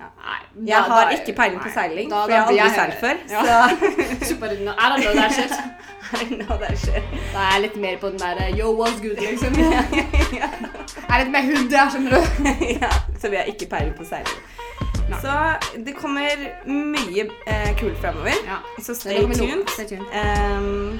Nei, 0.00 0.38
Jeg 0.66 0.76
har 0.76 1.10
ikke 1.10 1.32
peiling 1.36 1.60
på 1.60 1.68
seiling, 1.74 2.08
for 2.10 2.32
jeg 2.32 2.40
har 2.40 2.48
aldri 2.48 2.70
seilt 2.78 3.00
før. 3.00 3.20
Ja. 3.30 3.42
Så 4.24 4.38
bare, 4.40 4.54
I 4.54 4.88
don't 4.92 5.02
know 5.04 5.14
that 5.14 5.32
shit. 5.32 5.52
Så 6.10 6.24
nå 6.30 6.56
det 6.62 6.78
skjer. 6.84 7.04
Da 7.34 7.44
er 7.44 7.52
jeg 7.52 7.62
litt 7.66 7.76
mer 7.84 8.00
på 8.00 8.10
den 8.14 8.18
der 8.18 8.56
yo, 8.56 8.72
what's 8.80 9.00
good, 9.04 9.20
liksom. 9.20 9.54
Jeg 11.04 11.20
er 11.20 11.24
litt 11.24 11.32
mer 11.32 11.44
hood, 11.46 11.70
jeg, 11.70 11.90
skjønner 11.92 12.16
du. 12.16 12.48
ja, 12.82 12.90
så 13.20 13.28
vi 13.30 13.36
har 13.36 13.50
ikke 13.52 13.68
peiling 13.70 13.92
på 13.94 14.06
seiling. 14.08 14.40
Så 15.20 15.32
det 15.84 15.94
kommer 15.94 16.46
mye 16.66 17.26
eh, 17.46 17.70
kult 17.78 18.00
framover. 18.00 18.40
Ja. 18.48 18.56
Så 18.82 18.96
stay 18.98 19.20
tuned. 19.20 19.68
Stay 19.76 19.86
tuned. 19.92 20.08
Ehm, 20.16 20.96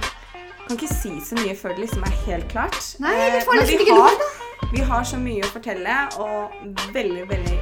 kan 0.69 0.77
ikke 0.79 0.89
si 0.95 1.13
så 1.21 1.35
mye 1.41 1.55
før 1.57 1.75
det 1.77 1.85
liksom 1.87 2.03
er 2.09 2.15
helt 2.27 2.49
klart. 2.53 2.79
Nei, 3.01 3.13
vi 3.15 3.37
Eh, 3.39 3.45
får 3.45 3.55
liksom 3.61 3.81
ikke 3.85 3.97
lov, 3.99 4.25
Vi 4.73 4.81
har 4.81 5.03
så 5.05 5.17
mye 5.21 5.43
å 5.45 5.51
fortelle, 5.53 5.97
og 6.19 6.51
veldig, 6.95 7.29
veldig 7.29 7.59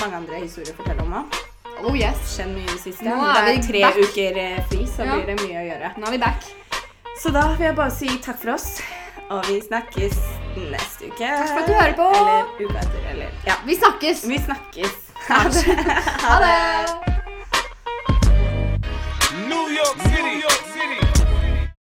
mange 0.00 0.16
andre 0.16 0.40
historier 0.40 0.72
å 0.72 0.76
fortelle 0.76 1.02
om 1.02 1.12
òg. 1.20 1.36
Oh 1.84 1.94
yes. 1.94 2.16
Skjedd 2.36 2.48
mye 2.54 2.64
i 2.64 2.72
det 2.72 2.80
siste. 2.82 3.04
Nå 3.04 3.14
er 3.22 3.34
det 3.34 3.42
er 3.42 3.60
vi 3.60 3.66
tre 3.68 3.82
back. 3.84 3.96
uker 4.08 4.38
eh, 4.44 4.62
fri, 4.70 4.86
så 4.86 5.04
Ja. 5.04 5.14
blir 5.14 5.26
det 5.26 5.36
mye 5.44 5.58
å 5.60 5.66
gjøre. 5.68 5.92
Nå 5.98 6.06
er 6.06 6.10
vi 6.10 6.18
back. 6.18 6.42
Så 7.22 7.30
da 7.32 7.42
vil 7.54 7.66
jeg 7.66 7.76
bare 7.76 7.90
si 7.90 8.08
takk 8.18 8.38
for 8.40 8.50
oss, 8.54 8.80
og 9.30 9.44
vi 9.46 9.60
snakkes 9.60 10.16
neste 10.56 11.06
uke. 11.12 11.28
Takk 11.28 11.48
for 11.48 11.58
at 11.60 11.66
du 11.66 11.72
hører 11.74 11.94
på. 11.94 12.08
Eller 12.16 12.44
uka 12.64 12.78
etter, 12.78 13.02
eller 13.12 13.30
Ja. 13.46 13.54
Vi 13.66 13.76
snakkes. 13.76 14.24
Vi 14.24 14.38
snakkes. 14.38 14.94
Ha 15.28 16.38
det. 16.40 16.58
New 19.48 19.68
York 19.70 19.98
City. 20.02 20.67